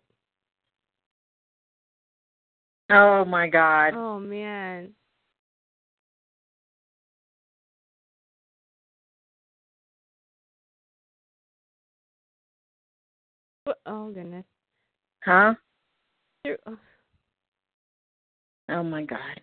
[2.90, 3.92] Oh my god.
[3.94, 4.94] oh man.
[13.86, 14.44] Oh goodness.
[15.24, 15.54] Huh?
[16.46, 16.78] Oh,
[18.70, 19.40] Oh my god.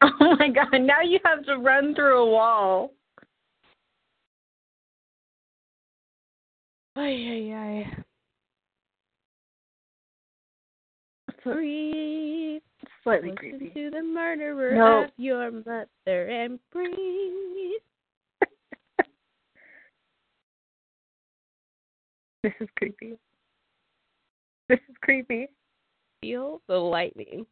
[0.20, 2.92] Oh my god, now you have to run through a wall.
[6.96, 8.04] Ay, ay, ay.
[11.44, 12.62] Breathe.
[13.06, 13.68] Slightly Listen creepy.
[13.70, 15.04] to the murderer No.
[15.04, 15.86] of your mother
[16.26, 17.78] and breathe.
[22.42, 23.14] This is creepy.
[24.68, 25.48] This is creepy.
[26.20, 27.46] Feel the lightning.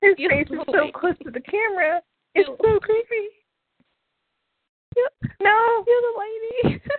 [0.00, 0.92] His Feel face is so lightning.
[0.94, 2.00] close to the camera.
[2.34, 3.28] It's Feel- so creepy.
[4.94, 5.08] Feel,
[5.40, 6.80] No, feel the lightning.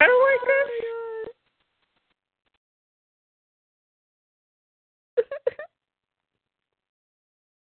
[0.00, 0.66] I don't like Oh this.
[0.66, 1.30] my God.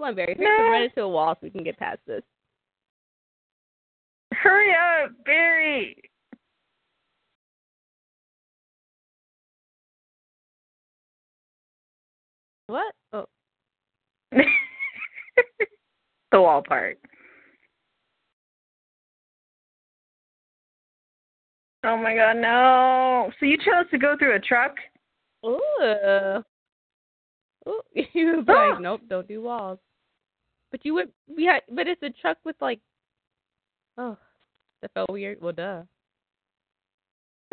[0.03, 0.35] Come on, Barry.
[0.37, 0.49] No.
[0.49, 2.23] run into a wall so we can get past this.
[4.33, 5.97] Hurry up, Barry.
[12.67, 12.93] What?
[13.13, 13.27] Oh,
[14.33, 14.43] the
[16.33, 16.99] wall part.
[21.85, 23.31] Oh my god, no.
[23.39, 24.75] So you chose to go through a truck?
[25.47, 26.43] Ooh.
[27.69, 27.81] Ooh.
[28.13, 28.53] You Ah.
[28.73, 29.79] like, nope, don't do walls.
[30.73, 32.81] But you would, we had, but it's a truck with like,
[33.99, 34.17] oh,
[34.81, 35.39] that felt weird.
[35.41, 35.83] Well, duh.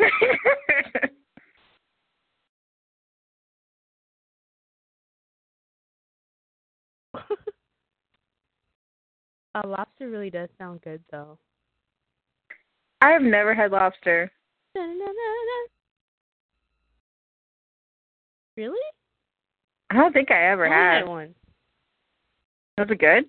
[9.56, 11.36] A lobster really does sound good, though.
[13.02, 14.30] I have never had lobster.
[18.56, 18.78] Really?
[19.90, 21.08] I don't think I ever I had.
[21.08, 21.34] one.
[22.78, 23.24] Was it good?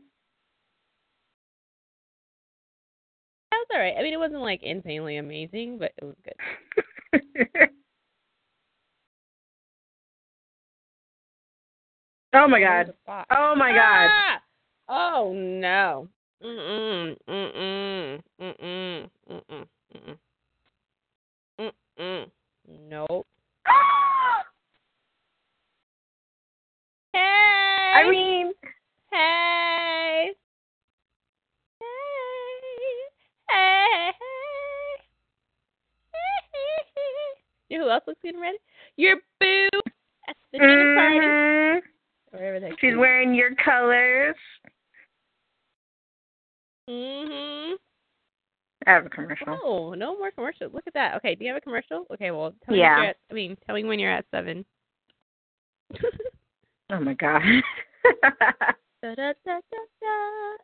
[3.52, 3.96] That was alright.
[3.98, 6.36] I mean, it wasn't like insanely amazing, but it was good.
[12.34, 12.94] oh my god.
[13.32, 14.10] Oh my god.
[14.10, 14.42] Ah!
[14.90, 16.08] Oh no.
[16.44, 17.18] Mm-mm.
[17.30, 18.22] Mm-mm.
[18.42, 19.10] Mm-mm.
[19.30, 19.68] Mm-mm.
[21.60, 21.72] Mm-mm.
[22.00, 22.32] Mm-mm.
[22.90, 23.28] Nope.
[27.14, 27.94] Hey.
[27.94, 28.54] I mean,
[29.12, 30.32] Hey.
[31.80, 31.86] Hey.
[33.50, 34.12] Hey.
[37.70, 38.58] You know who else looks good and ready?
[38.96, 39.70] Your boo
[40.28, 41.18] at the dinner party.
[41.20, 41.82] mhm.
[42.32, 44.36] Wherever that she's wearing your colors.
[46.90, 47.76] Mm-hmm.
[48.88, 49.60] I have a commercial.
[49.64, 50.74] Oh, no more commercials.
[50.74, 51.16] Look at that.
[51.16, 52.06] Okay, do you have a commercial?
[52.12, 52.96] Okay, well, tell me Yeah.
[52.96, 54.66] when you're at, I mean, tell me when you're at seven.
[56.90, 57.42] Oh my god.
[58.22, 58.30] da,
[59.02, 59.60] da, da, da,
[60.02, 60.58] da.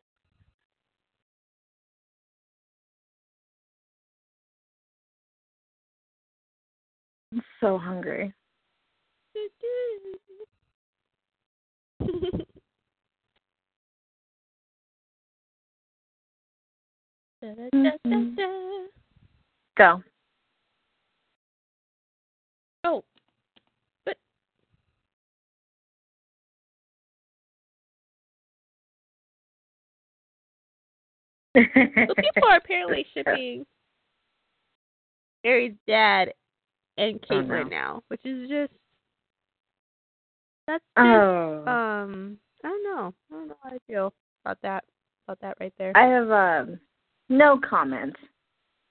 [7.33, 8.33] I'm so hungry.
[12.07, 12.41] Mm-hmm.
[19.77, 20.03] Go.
[22.83, 23.03] Oh.
[31.55, 33.65] But people are apparently shipping
[35.43, 36.33] Harry's dad
[36.97, 37.63] and Kate oh, no.
[37.63, 38.73] now, which is just
[40.67, 41.63] that's just, Oh.
[41.67, 43.13] um I don't know.
[43.31, 44.13] I don't know how I feel
[44.45, 44.83] about that
[45.27, 45.91] about that right there.
[45.95, 46.79] I have um
[47.29, 48.15] no comment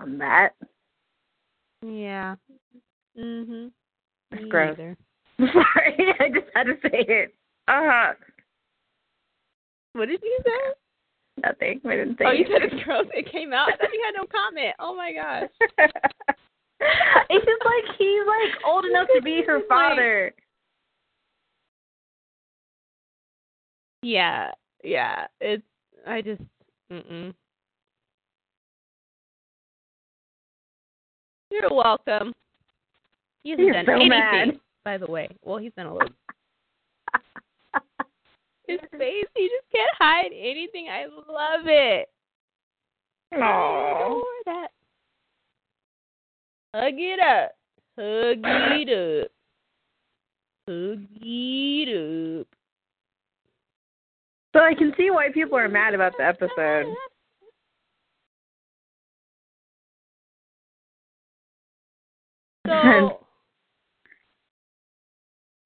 [0.00, 0.50] on that.
[1.82, 2.36] yeah.
[3.18, 3.70] Mhm.
[4.32, 4.76] It's Me gross.
[4.78, 4.96] neither.
[5.38, 7.34] Sorry, I just had to say it.
[7.68, 8.12] Uh huh.
[9.92, 10.74] What did you say?
[11.44, 11.80] nothing.
[11.84, 13.04] I didn't say Oh, you said it's gross.
[13.12, 13.68] It came out.
[13.72, 14.74] I thought you had no comment.
[14.78, 15.50] Oh my gosh.
[17.30, 20.32] it's just like he's like old enough to be her father.
[24.07, 24.52] Yeah,
[24.84, 25.26] yeah.
[25.40, 25.64] It's
[26.07, 26.40] I just
[26.92, 27.34] mm
[31.50, 32.32] You're welcome.
[33.42, 34.61] He hasn't You're done so anything, mad.
[34.84, 35.28] by the way.
[35.42, 36.09] Well, he's done a little.
[38.68, 40.86] His face, he just can't hide anything.
[40.88, 42.09] I love it.
[43.34, 44.20] Aww.
[44.44, 44.68] that.
[46.72, 47.57] Hug it up.
[47.98, 49.30] Hug it up.
[50.68, 52.55] Hug it up.
[54.57, 56.86] So I can see why people are mad about the episode.
[62.66, 62.72] So,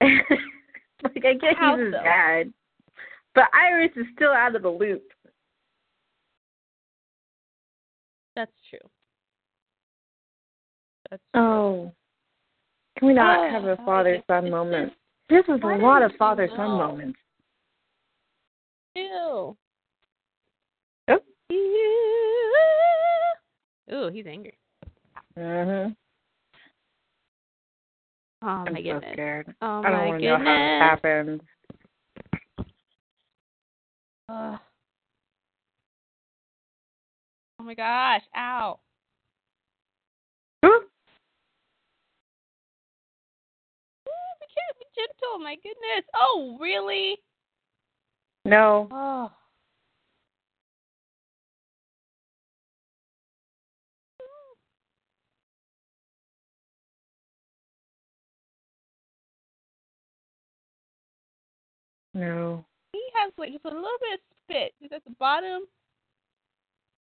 [0.03, 2.03] like I get How he's so?
[2.03, 2.53] dad,
[3.37, 5.05] but Iris is still out of the loop.
[8.35, 8.81] that's true.
[11.11, 11.43] That's true.
[11.43, 11.93] Oh,
[12.99, 14.93] can we not Oh, have a father son moment?
[15.29, 17.19] This was a lot of father son moments.
[18.97, 19.57] Ew.
[21.09, 21.19] Oh.
[21.49, 22.53] Ew.
[23.93, 24.57] Ooh, he's angry.
[25.39, 25.97] Mhm.
[28.43, 29.13] Oh I'm my so goodness.
[29.13, 29.55] scared.
[29.63, 31.41] Oh I don't my want to know how this happens.
[34.29, 34.59] Ugh.
[37.59, 38.23] Oh my gosh.
[38.37, 38.81] Ow.
[40.65, 40.69] Ooh.
[40.69, 40.81] Ooh,
[44.41, 45.39] be careful, be gentle.
[45.39, 46.05] My goodness.
[46.15, 47.19] Oh, really?
[48.45, 48.89] No.
[48.91, 49.31] Oh.
[62.15, 62.65] No.
[62.93, 65.63] He has like just a little bit of spit just at the bottom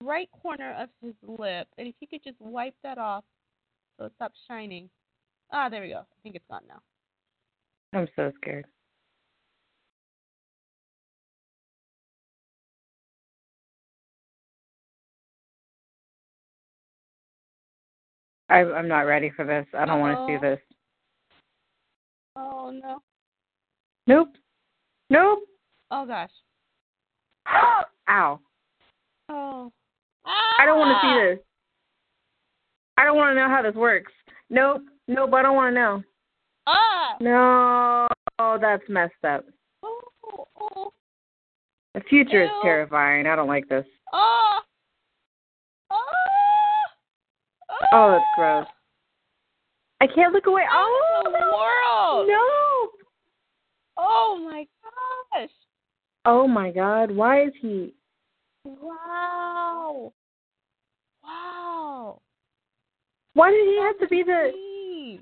[0.02, 1.68] right corner of his lip.
[1.78, 3.24] And if you could just wipe that off
[3.98, 4.90] so it stops shining.
[5.52, 6.00] Ah, there we go.
[6.00, 6.82] I think it's gone now.
[7.94, 8.66] I'm so scared.
[18.50, 19.66] I, I'm not ready for this.
[19.74, 20.60] I don't want to see this.
[22.36, 23.00] Oh no.
[24.08, 24.30] Nope.
[25.10, 25.40] Nope.
[25.92, 26.30] Oh gosh.
[28.10, 28.40] Ow.
[29.30, 29.72] Oh.
[30.26, 31.46] I don't want to see this.
[32.98, 34.12] I don't want to know how this works.
[34.50, 34.84] Nope.
[35.08, 35.34] Nope.
[35.34, 36.04] I don't want to know.
[36.68, 37.16] Ah.
[37.20, 38.08] No.
[38.40, 39.46] Oh, that's messed up.
[39.84, 40.02] Oh.
[40.60, 40.92] Oh.
[41.94, 43.28] The future is terrifying.
[43.28, 43.86] I don't like this.
[44.14, 44.42] Oh.
[44.52, 44.55] Oh.
[47.92, 48.68] Oh, that's gross.
[50.02, 50.64] I can't look away.
[50.72, 52.28] Oh, the world?
[52.28, 52.90] no.
[53.98, 54.66] Oh my
[55.34, 55.50] gosh.
[56.26, 57.12] Oh my God.
[57.12, 57.94] Why is he?
[58.64, 60.12] Wow.
[61.24, 62.22] Wow.
[63.34, 65.20] Why did he have to be the?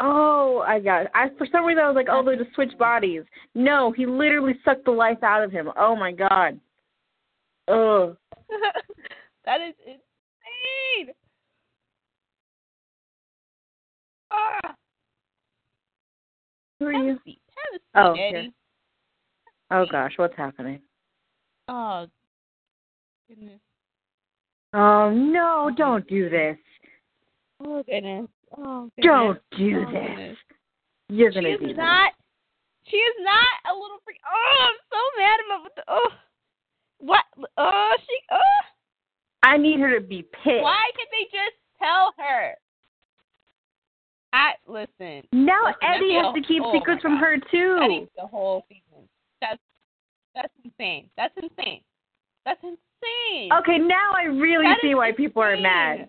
[0.00, 1.02] Oh, I got.
[1.02, 1.10] It.
[1.14, 3.22] I for some reason I was like, oh, they just switch bodies.
[3.54, 5.70] No, he literally sucked the life out of him.
[5.76, 6.60] Oh my God.
[7.66, 8.16] Ugh.
[9.44, 10.00] that is insane.
[14.30, 14.74] Ah.
[16.80, 17.12] Who are Have you?
[17.12, 17.40] a seat.
[17.48, 18.52] Have a seat, Oh, Eddie.
[19.70, 20.80] Oh gosh, what's happening?
[21.68, 22.06] Oh,
[23.28, 23.60] goodness.
[24.74, 26.56] Oh no, don't do this.
[27.64, 28.28] Oh, goodness.
[28.56, 29.02] Oh, goodness.
[29.02, 30.08] Don't do Oh, this.
[30.08, 30.36] goodness.
[31.10, 31.76] You're gonna is do this.
[31.76, 32.12] not.
[32.86, 34.18] She is not a little freak.
[34.24, 35.82] Oh, I'm so mad about what the.
[35.88, 36.10] Oh,
[37.00, 37.24] what?
[37.58, 38.18] Oh, she.
[38.32, 38.60] Oh,
[39.42, 40.62] I need her to be pissed.
[40.62, 42.54] why can't they just tell her?
[44.32, 45.22] I listen.
[45.32, 47.20] Now Listen, Eddie has to keep oh secrets from God.
[47.20, 47.88] her too.
[47.88, 49.08] Needs the whole season.
[49.40, 49.58] That's
[50.34, 51.08] that's insane.
[51.16, 51.80] That's insane.
[52.44, 53.50] That's insane.
[53.60, 56.08] Okay, now I really That see why people are mad.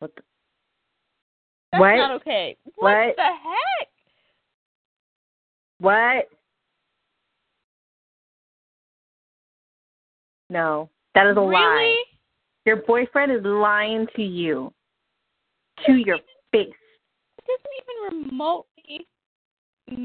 [0.00, 0.14] What?
[0.16, 0.22] The,
[1.72, 1.96] That's what?
[1.96, 2.56] not okay.
[2.76, 3.16] What, What?
[3.16, 3.88] the heck?
[5.78, 6.28] what?
[10.50, 11.52] No, that is a really?
[11.52, 12.02] lie.
[12.66, 14.72] Your boyfriend is lying to you,
[15.86, 16.18] to your
[16.52, 16.68] face.
[17.46, 19.06] It doesn't even remotely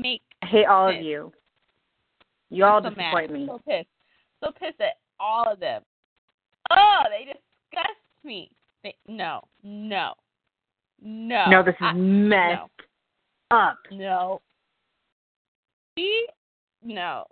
[0.04, 1.06] make I hate all of sense.
[1.06, 1.32] you.
[2.50, 3.40] You all so disappoint mad.
[3.40, 3.46] me.
[3.48, 3.88] So pissed.
[4.44, 5.82] So pissed at all of them.
[6.72, 8.50] Oh, they disgust me.
[8.84, 10.14] They, no, no,
[11.02, 11.46] no.
[11.50, 12.62] No, this is I- messed
[13.52, 13.78] up.
[13.92, 14.42] No.
[15.98, 16.26] She,
[16.84, 17.26] no.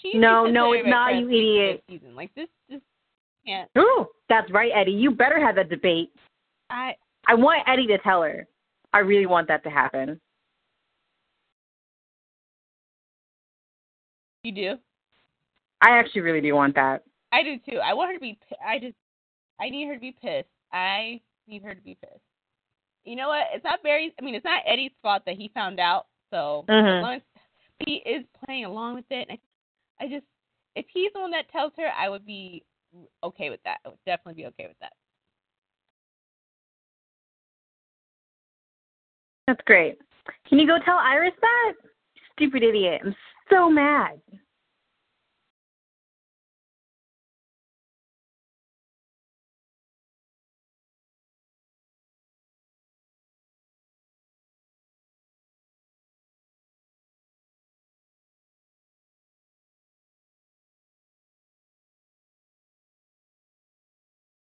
[0.00, 1.84] She No, no, it's not, you idiot.
[1.88, 2.14] Season.
[2.16, 2.82] Like this, just
[3.46, 3.70] can't.
[3.78, 4.92] Ooh, that's right, Eddie.
[4.92, 6.10] You better have that debate.
[6.70, 6.94] I
[7.28, 8.46] I want Eddie to tell her.
[8.94, 10.20] I really want that to happen.
[14.44, 14.74] you do.
[15.80, 17.02] I actually really do want that.
[17.32, 17.78] I do too.
[17.78, 18.38] I want her to be.
[18.64, 18.94] I just.
[19.60, 20.48] I need her to be pissed.
[20.72, 22.20] I need her to be pissed.
[23.04, 23.46] You know what?
[23.52, 24.12] It's not Barry's.
[24.20, 26.06] I mean, it's not Eddie's fault that he found out.
[26.30, 26.98] So Mhm.
[26.98, 27.22] as long as
[27.80, 29.38] he is playing along with it, I,
[30.04, 30.26] I just,
[30.76, 32.64] if he's the one that tells her, I would be
[33.22, 33.78] okay with that.
[33.84, 34.92] I would definitely be okay with that.
[39.46, 39.98] That's great.
[40.48, 41.72] Can you go tell Iris that?
[42.32, 43.02] Stupid idiot.
[43.04, 43.14] I'm
[43.50, 44.20] so mad.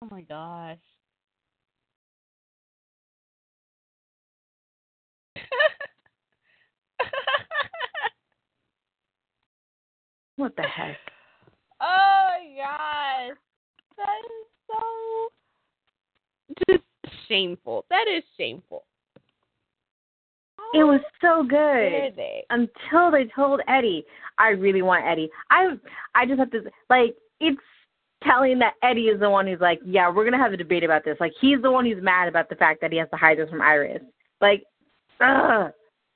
[0.02, 0.78] Oh my gosh.
[10.36, 10.96] What the heck?
[11.80, 13.36] oh my gosh.
[13.96, 14.82] That is so
[16.68, 16.84] just
[17.28, 17.84] shameful.
[17.90, 18.84] That is shameful.
[20.74, 22.44] It oh, was so good they?
[22.50, 24.04] until they told Eddie.
[24.38, 25.30] I really want Eddie.
[25.50, 25.76] I
[26.14, 27.60] I just have to like it's
[28.24, 31.04] telling that Eddie is the one who's like, yeah, we're gonna have a debate about
[31.04, 31.18] this.
[31.20, 33.50] Like he's the one who's mad about the fact that he has to hide this
[33.50, 34.02] from Iris.
[34.40, 34.64] Like,
[35.22, 35.72] ugh.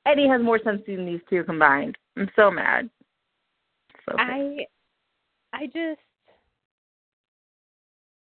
[0.07, 1.99] Eddie has more sense than these two combined.
[2.17, 2.89] I'm so mad.
[4.09, 4.17] So.
[4.19, 4.67] I
[5.53, 6.01] I just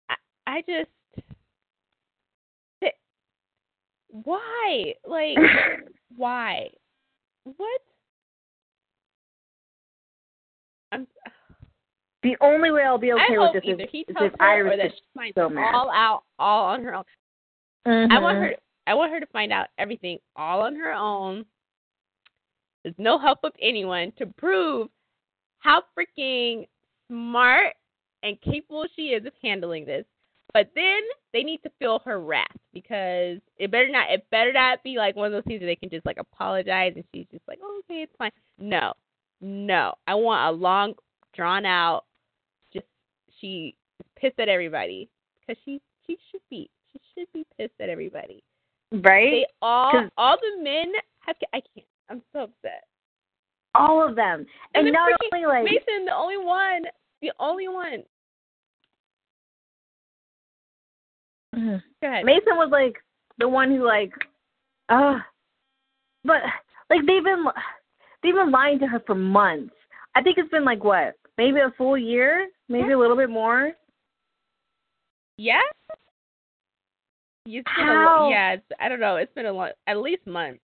[0.09, 0.15] I,
[0.47, 0.89] I just
[2.81, 2.93] th-
[4.09, 4.93] why?
[5.05, 5.37] Like
[6.15, 6.69] why?
[7.43, 7.81] What?
[10.91, 11.05] I'm
[12.23, 14.77] the only way I'll be okay I with this is, he is if Iris or
[14.77, 17.03] that she finds so all out all on her own.
[17.85, 18.66] I want her mm-hmm.
[18.87, 21.45] I want her to find out everything all on her own.
[22.83, 24.87] There's no help of anyone to prove
[25.59, 26.67] how freaking
[27.09, 27.73] smart
[28.23, 30.05] and capable she is of handling this.
[30.53, 31.01] But then
[31.33, 35.15] they need to feel her wrath because it better not it better not be like
[35.15, 37.81] one of those things where they can just like apologize and she's just like, oh,
[37.83, 38.31] okay, it's fine.
[38.57, 38.93] No,
[39.41, 40.93] no, I want a long,
[41.35, 42.05] drawn out.
[42.73, 42.85] Just
[43.41, 45.09] she is pissed at everybody
[45.41, 48.41] because she she should be she should be pissed at everybody.
[48.91, 49.31] Right?
[49.31, 51.87] They all all the men have I can't.
[52.09, 52.85] I'm so upset.
[53.75, 54.45] all of them.
[54.73, 56.83] And, then not only like Mason, the only one,
[57.21, 58.03] the only one.
[61.55, 61.83] Mhm.
[62.01, 62.25] Go ahead.
[62.25, 62.97] Mason was like
[63.39, 64.11] the one who like
[64.89, 65.19] uh
[66.23, 66.41] but
[66.89, 67.45] like they've been
[68.23, 69.73] they've been lying to her for months.
[70.15, 71.15] I think it's been like what?
[71.37, 72.49] Maybe a full year?
[72.69, 73.71] Maybe a little bit more?
[75.37, 75.61] Yeah.
[77.49, 78.27] It's How?
[78.29, 79.15] yeah, it's, I don't know.
[79.15, 80.57] It's been a long, at least month.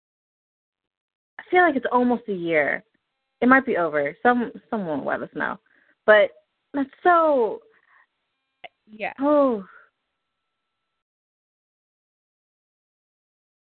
[1.39, 2.83] I feel like it's almost a year.
[3.41, 4.15] It might be over.
[4.23, 5.59] Some someone will let us know.
[6.05, 6.31] But
[6.73, 7.59] that's so
[8.89, 9.13] Yeah.
[9.19, 9.63] oh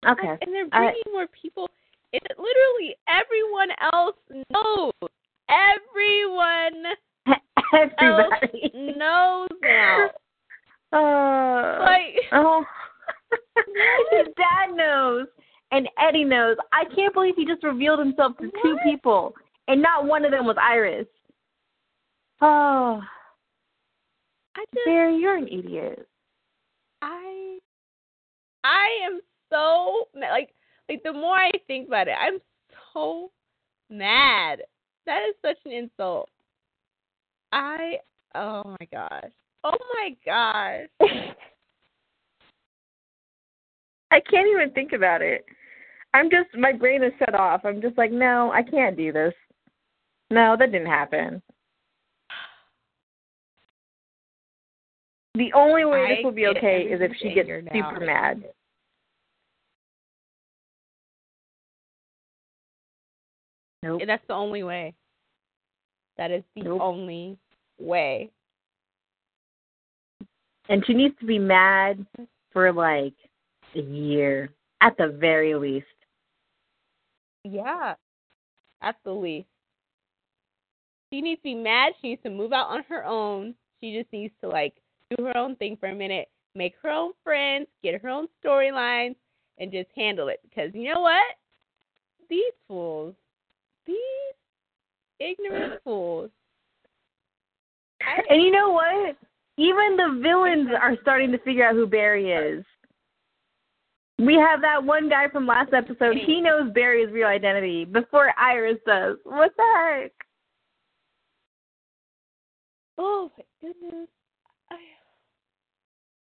[0.07, 0.27] Okay.
[0.41, 1.69] And they're I- bringing more people.
[2.13, 4.15] It literally everyone else
[4.51, 4.91] knows.
[5.49, 6.83] Everyone
[7.73, 8.71] Everybody.
[8.97, 10.09] knows now.
[10.93, 12.65] Uh, Like oh,
[14.11, 15.27] his dad knows,
[15.71, 16.57] and Eddie knows.
[16.71, 19.33] I can't believe he just revealed himself to two people,
[19.67, 21.07] and not one of them was Iris.
[22.41, 23.01] Oh,
[24.55, 26.07] I just Barry, you're an idiot.
[27.01, 27.57] I
[28.63, 30.53] I am so like
[30.89, 32.39] like the more I think about it, I'm
[32.93, 33.31] so
[33.89, 34.61] mad.
[35.05, 36.29] That is such an insult.
[37.51, 37.95] I
[38.35, 39.31] oh my gosh.
[39.63, 40.87] Oh my gosh.
[44.11, 45.45] I can't even think about it.
[46.13, 47.61] I'm just my brain is shut off.
[47.63, 49.33] I'm just like, no, I can't do this.
[50.29, 51.41] No, that didn't happen.
[55.35, 57.89] The only way this will be okay is if she gets anger now.
[57.89, 58.43] super mad.
[63.81, 64.01] Nope.
[64.05, 64.93] That's the only way.
[66.17, 66.81] That is the Nope.
[66.81, 67.37] only
[67.79, 68.29] way.
[70.69, 72.05] And she needs to be mad
[72.51, 73.13] for like
[73.75, 74.49] a year
[74.81, 75.85] at the very least.
[77.43, 77.95] Yeah.
[78.81, 79.47] At the least.
[81.11, 81.93] She needs to be mad.
[82.01, 83.53] She needs to move out on her own.
[83.81, 84.73] She just needs to like
[85.09, 89.15] do her own thing for a minute, make her own friends, get her own storylines,
[89.59, 90.39] and just handle it.
[90.43, 91.23] Because you know what?
[92.29, 93.13] These fools,
[93.85, 93.97] these
[95.19, 96.29] ignorant fools.
[98.29, 99.15] And you know what?
[99.57, 102.65] Even the villains are starting to figure out who Barry is.
[104.21, 106.15] We have that one guy from last episode.
[106.15, 109.17] He knows Barry's real identity before Iris does.
[109.23, 110.11] What the heck?
[112.99, 114.07] Oh my goodness.
[114.69, 114.75] I,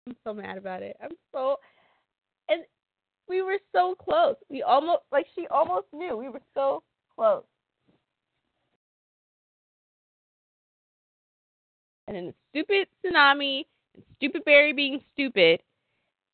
[0.09, 0.97] I'm so mad about it.
[1.01, 1.57] I'm so
[2.49, 2.64] and
[3.28, 4.34] we were so close.
[4.51, 6.16] We almost like she almost knew.
[6.16, 6.82] We were so
[7.14, 7.45] close.
[12.09, 15.61] And then the stupid tsunami and stupid Barry being stupid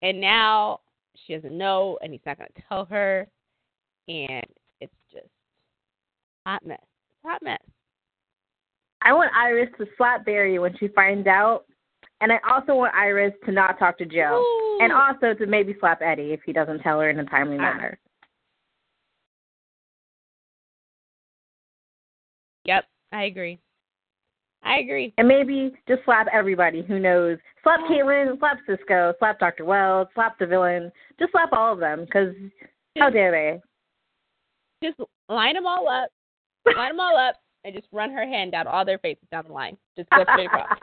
[0.00, 0.80] and now
[1.26, 3.26] she doesn't know and he's not gonna tell her
[4.08, 4.46] and
[4.80, 5.28] it's just
[6.46, 6.80] hot mess.
[7.24, 7.60] Hot mess.
[9.02, 11.64] I want Iris to slap Barry when she finds out.
[12.22, 14.42] And I also want Iris to not talk to Joe.
[14.44, 14.84] Ooh.
[14.84, 17.98] And also to maybe slap Eddie if he doesn't tell her in a timely manner.
[22.64, 23.58] Yep, I agree.
[24.62, 25.14] I agree.
[25.16, 27.38] And maybe just slap everybody who knows.
[27.62, 29.64] Slap Caitlin, slap Cisco, slap Dr.
[29.64, 30.92] Wells, slap the villain.
[31.18, 32.34] Just slap all of them because
[32.98, 33.61] how dare they?
[34.86, 36.11] Just line them all up,
[36.74, 39.52] line them all up, and just run her hand down all their faces down the
[39.52, 39.76] line.
[39.96, 40.78] Just go straight across.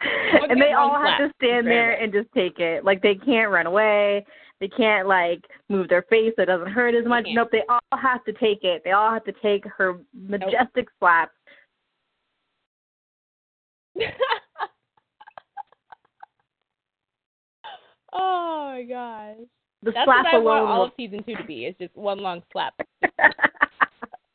[0.48, 2.84] and they all have to stand there and just take it.
[2.84, 4.24] Like they can't run away.
[4.60, 7.26] They can't like move their face so it doesn't hurt as much.
[7.28, 8.82] Nope, they all have to take it.
[8.84, 11.32] They all have to take her majestic slap.
[18.12, 19.36] oh my gosh.
[19.82, 20.70] The That's slap what I want alone.
[20.70, 21.64] all of season two to be.
[21.66, 22.74] It's just one long slap.
[23.02, 23.08] the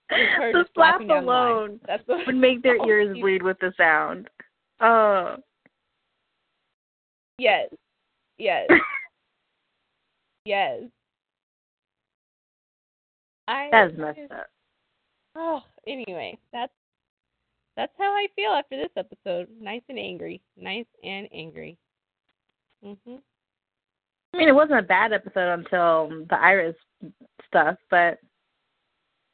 [0.10, 1.52] slap slapping down the line.
[1.52, 4.30] alone That's what would make their ears season- bleed with the sound.
[4.82, 5.38] Oh.
[7.40, 7.70] Yes.
[8.38, 8.68] Yes.
[10.46, 10.82] yes.
[13.48, 14.48] I That is messed up.
[15.36, 16.74] Oh, anyway, that's
[17.78, 19.48] that's how I feel after this episode.
[19.62, 20.42] Nice and angry.
[20.58, 21.78] Nice and angry.
[22.84, 23.22] Mhm.
[24.34, 26.76] I mean, it wasn't a bad episode until the Iris
[27.48, 28.20] stuff, but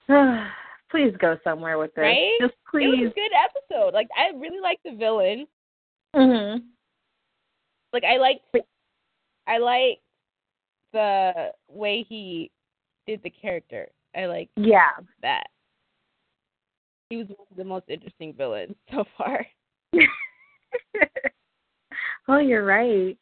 [0.91, 2.03] please go somewhere with this.
[2.03, 2.37] Right?
[2.39, 3.93] Just It was a good episode.
[3.93, 5.47] Like I really liked the villain.
[6.13, 6.57] hmm
[7.91, 8.43] Like I liked
[9.47, 10.01] I liked
[10.93, 12.51] the way he
[13.07, 13.89] did the character.
[14.15, 14.91] I like Yeah.
[15.21, 15.47] that.
[17.13, 19.45] He was one of the most interesting villains so far.
[22.27, 23.15] oh, you're right.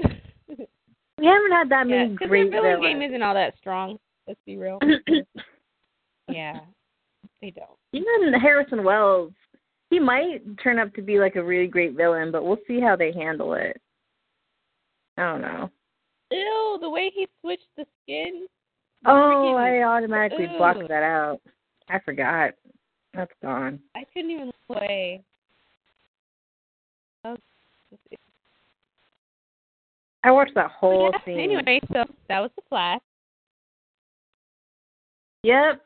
[0.00, 3.98] We haven't had that yeah, many great their villain game isn't all that strong.
[4.26, 4.78] Let's be real.
[6.30, 6.60] yeah,
[7.42, 7.76] they don't.
[7.92, 9.32] Even Harrison Wells,
[9.90, 12.96] he might turn up to be like a really great villain, but we'll see how
[12.96, 13.78] they handle it.
[15.18, 15.70] I don't know.
[16.30, 18.46] Ew, the way he switched the skin.
[19.04, 21.42] Oh, freaking- I automatically blocked that out.
[21.90, 22.52] I forgot.
[23.18, 23.80] That's gone.
[23.96, 25.24] I couldn't even play.
[27.24, 27.36] Was
[30.22, 31.40] I watched that whole yeah, scene.
[31.40, 33.00] Anyway, so that was the flash.
[35.42, 35.82] Yep.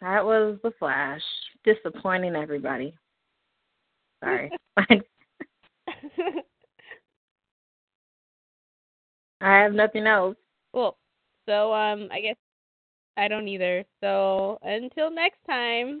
[0.00, 1.20] That was the Flash.
[1.64, 2.94] Disappointing everybody.
[4.24, 4.50] Sorry.
[9.40, 10.36] I have nothing else.
[10.72, 10.96] Cool.
[11.46, 12.36] So um, I guess
[13.18, 13.84] I don't either.
[14.02, 16.00] So until next time,